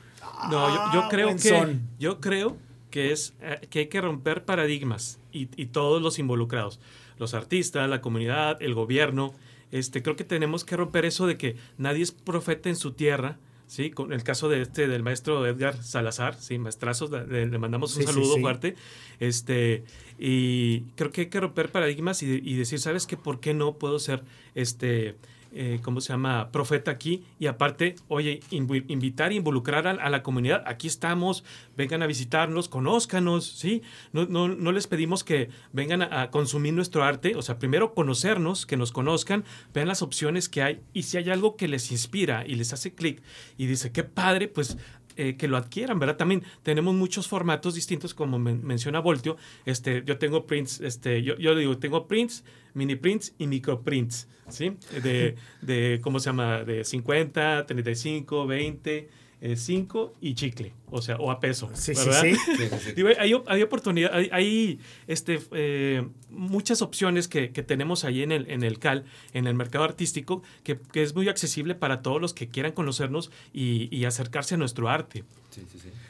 [0.52, 2.58] No, yo, creo que yo creo
[2.92, 6.80] que es eh, que hay que romper paradigmas y, todos los involucrados,
[7.18, 9.34] los artistas, la comunidad, el gobierno.
[9.72, 13.40] Este, creo que tenemos que romper eso de que nadie es profeta en su tierra.
[13.66, 18.04] Sí, con el caso de este del maestro Edgar Salazar, sí, maestrazos, le, mandamos un
[18.04, 18.76] saludo fuerte.
[19.20, 19.86] Este,
[20.20, 23.18] y creo que hay que romper paradigmas y, y decir, ¿sabes qué?
[23.18, 25.16] ¿Por qué no puedo ser este
[25.52, 27.24] eh, ¿cómo se llama?, profeta aquí.
[27.40, 30.64] Y aparte, oye, invitar e involucrar a, la comunidad.
[30.66, 31.44] Aquí estamos,
[31.76, 33.82] vengan a visitarnos, conózcanos, ¿sí?
[34.14, 37.36] No, no, no les pedimos que vengan a, consumir nuestro arte.
[37.36, 39.44] O sea, primero conocernos, que nos conozcan,
[39.74, 40.82] vean las opciones que hay.
[40.94, 43.22] Y si hay algo que les inspira y les hace clic
[43.58, 44.78] y dice, qué padre, pues
[45.20, 46.16] eh, que lo adquieran, ¿verdad?
[46.16, 49.36] También tenemos muchos formatos distintos, como menciona Voltio.
[49.66, 54.30] Este, yo tengo prints, este, yo, yo digo, tengo prints, mini prints y micro prints,
[54.48, 54.78] ¿sí?
[55.04, 56.64] De, de, ¿cómo se llama?
[56.64, 59.10] De 50, 35, 20
[59.42, 61.70] 5 y chicle, o sea, o a peso.
[61.74, 63.04] Sí, sí, sí.
[63.20, 68.80] hay, hay, oportunidad, hay, este, eh, muchas opciones que, tenemos ahí en el, en el
[68.80, 73.32] CAL, en el mercado artístico, que, es muy accesible para todos los que quieran conocernos
[73.54, 75.24] y, acercarse a nuestro arte.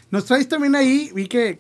[0.10, 1.58] Nos traes también ahí, vi que,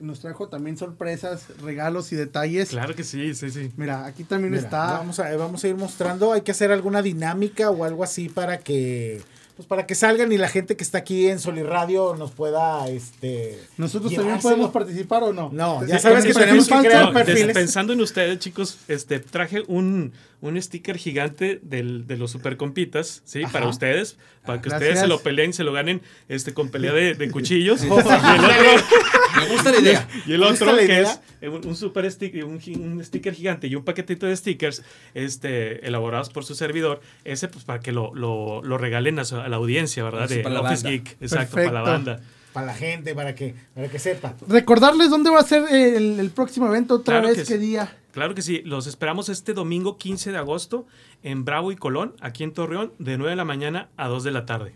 [0.00, 2.70] nos, trajo también sorpresas, regalos y detalles.
[2.70, 3.70] Claro que sí, sí, sí.
[3.76, 4.98] Mira, aquí también está.
[4.98, 8.58] Vamos a, vamos a ir mostrando, hay que hacer alguna dinámica o algo así para
[8.58, 9.20] que
[9.56, 13.58] pues para que salgan y la gente que está aquí en Radio nos pueda este
[13.76, 17.54] nosotros también podemos participar o no no ya sabes que tenemos que crear perfiles.
[17.54, 23.22] pensando en ustedes chicos este traje un un sticker gigante del, de los super compitas,
[23.24, 23.42] ¿sí?
[23.50, 26.92] Para ustedes, para que ustedes se lo peleen y se lo ganen este, con pelea
[26.92, 27.82] de, cuchillos.
[27.84, 28.10] y el otro,
[29.36, 30.08] Me gusta la idea.
[30.26, 34.36] Y el otro que es un, super sticker, un, sticker gigante y un paquetito de
[34.36, 34.82] stickers
[35.14, 39.56] este, elaborados por su servidor, ese pues para que lo, lo, lo regalen a, la
[39.56, 40.28] audiencia, ¿verdad?
[40.28, 42.20] de Office Geek, exacto, para la banda
[42.52, 44.34] para la gente, para que, para que sepa.
[44.46, 47.96] Recordarles dónde va a ser el, próximo evento, otra vez, qué día.
[48.12, 50.86] Claro que sí, los esperamos este domingo 15 de agosto
[51.22, 54.30] en Bravo y Colón, aquí en Torreón, de 9 de la mañana a 2 de
[54.32, 54.74] la tarde.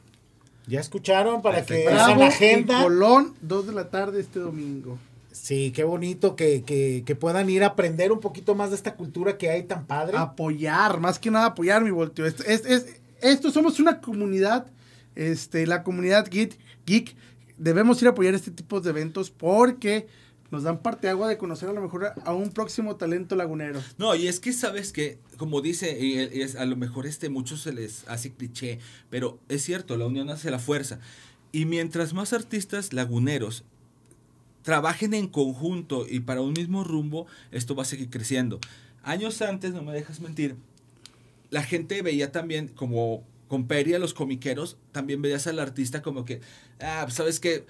[0.66, 1.42] ¿Ya escucharon?
[1.42, 2.80] Para que Bravo agenda.
[2.80, 4.98] Y Colón, 2 de la tarde este domingo.
[5.30, 8.94] Sí, qué bonito que, que, que, puedan ir a aprender un poquito más de esta
[8.94, 10.16] cultura que hay tan padre.
[10.16, 12.24] Apoyar, más que nada apoyar, mi volteo.
[12.24, 14.66] Es, es, esto somos una comunidad,
[15.14, 17.14] este, la comunidad geek, geek
[17.58, 20.06] debemos ir a apoyar este tipo de eventos porque
[20.50, 23.80] nos dan parte agua de conocer a lo mejor a un próximo talento lagunero.
[23.98, 27.62] No, y es que sabes que, como dice, y es, a lo mejor este muchos
[27.62, 28.78] se les hace cliché,
[29.10, 31.00] pero es cierto, la unión hace la fuerza.
[31.52, 33.64] Y mientras más artistas laguneros
[34.62, 38.58] trabajen en conjunto y para un mismo rumbo, esto va a seguir creciendo.
[39.02, 40.56] Años antes, no me dejas mentir,
[41.50, 46.40] la gente veía también como con Peria, los comiqueros, también veías al artista como que,
[46.80, 47.64] ah, pues, sabes que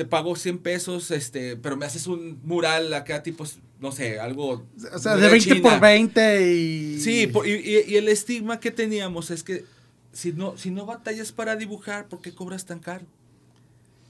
[0.00, 3.44] te pago 100 pesos, este, pero me haces un mural acá, tipo,
[3.80, 4.66] no sé, algo.
[4.94, 6.98] O sea, de 20 por 20 y.
[6.98, 9.66] Sí, y, el estigma que teníamos es que
[10.10, 13.04] si no, si no batallas para dibujar, ¿por qué cobras tan caro?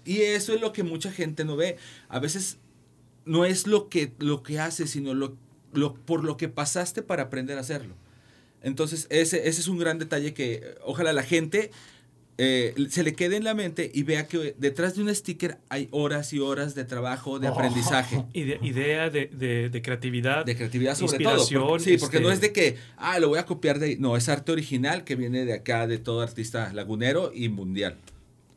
[0.04, 1.76] Y eso es lo que mucha gente no ve.
[2.08, 2.58] A veces
[3.24, 5.36] no es lo que, lo que haces, sino lo,
[5.72, 7.96] lo, por lo que pasaste para aprender a hacerlo.
[8.62, 11.72] Entonces, ese, ese es un gran detalle que ojalá la gente
[12.42, 15.88] eh, se le quede en la mente y vea que detrás de un sticker hay
[15.90, 18.24] horas y horas de trabajo, de aprendizaje.
[18.32, 20.46] Ide- idea de, de- de creatividad.
[20.46, 21.44] De creatividad sobre todo.
[21.68, 23.96] porque- sí, porque este, no es de que, ah, lo voy a copiar de...
[23.98, 27.96] No, es arte original que viene de acá, de todo artista lagunero y mundial.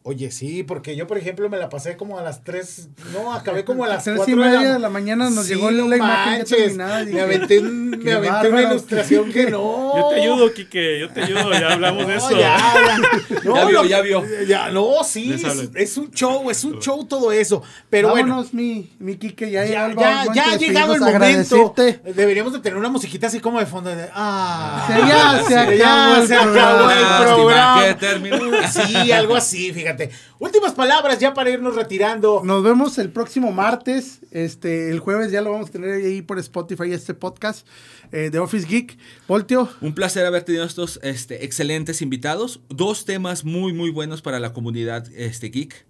[0.06, 3.64] Oye, sí, porque yo, por ejemplo, me la pasé como a las 3, no, acabé
[3.66, 6.38] como a las Tres 4 y media de la mañana nos llegó la imagen ya
[6.40, 9.94] manches, terminada, Me aventé, un- me aventé una ilustración que no.
[9.96, 12.32] Yo te ayudo, Quique, yo te ayudo, ya hablamos de eso.
[12.32, 13.02] ya, ya.
[13.46, 14.24] No, Ya vio, ya vio.
[14.46, 15.42] Ya, no, sí,
[15.76, 17.64] es, un show, es un show todo eso.
[17.90, 21.74] Pero bueno, Vámonos, mi, mi Quique, ya, ya, el ya, ha llegado el momento.
[22.14, 24.86] Deberíamos de tener una musiquita así como de fondo de ah.
[24.88, 28.68] Sí, ya se acabó se acabó el programa.
[28.70, 29.93] Sí, algo así, fíjate.
[30.40, 32.42] Últimas palabras ya para irnos retirando.
[32.44, 34.20] Nos vemos el próximo martes.
[34.32, 37.68] Este, el jueves ya lo vamos a tener ahí por Spotify este podcast
[38.12, 38.98] eh, de Office Geek.
[39.28, 42.62] Voltio, Un placer haber tenido estos este, excelentes invitados.
[42.70, 45.86] Dos temas muy, muy buenos para la comunidad este, geek.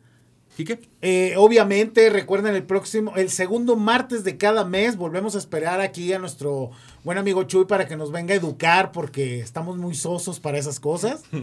[1.02, 6.14] Eh, obviamente, recuerden el próximo, el segundo martes de cada mes, volvemos a esperar aquí
[6.14, 6.70] a nuestro
[7.04, 10.80] buen amigo Chuy para que nos venga a educar porque estamos muy sosos para esas
[10.80, 11.24] cosas.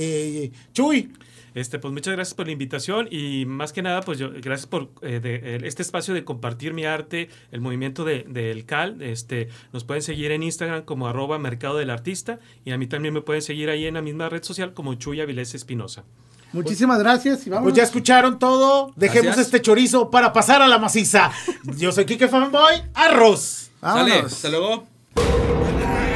[0.00, 1.12] Eh, Chuy,
[1.58, 4.90] Este, pues muchas gracias por la invitación y más que nada, pues yo, gracias por
[5.02, 9.02] eh, de- el- este espacio de compartir mi arte, el movimiento de- del CAL.
[9.02, 13.14] Este, nos pueden seguir en Instagram como arroba mercado del artista y a mí también
[13.14, 16.04] me pueden seguir ahí en la misma red social como Chuy Avilés Espinosa.
[16.52, 17.64] muchísimas gracias y vamos.
[17.64, 18.92] pues ya escucharon todo.
[18.96, 19.46] Dejemos Gracias.
[19.46, 21.30] este chorizo para pasar a la maciza.
[21.76, 23.70] Yo soy Kike Fanboy, arroz.
[23.80, 24.32] Sale, Vámonos.
[24.32, 24.86] hasta luego.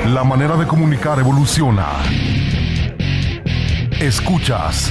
[0.07, 1.87] La manera de comunicar evoluciona.
[4.01, 4.91] Escuchas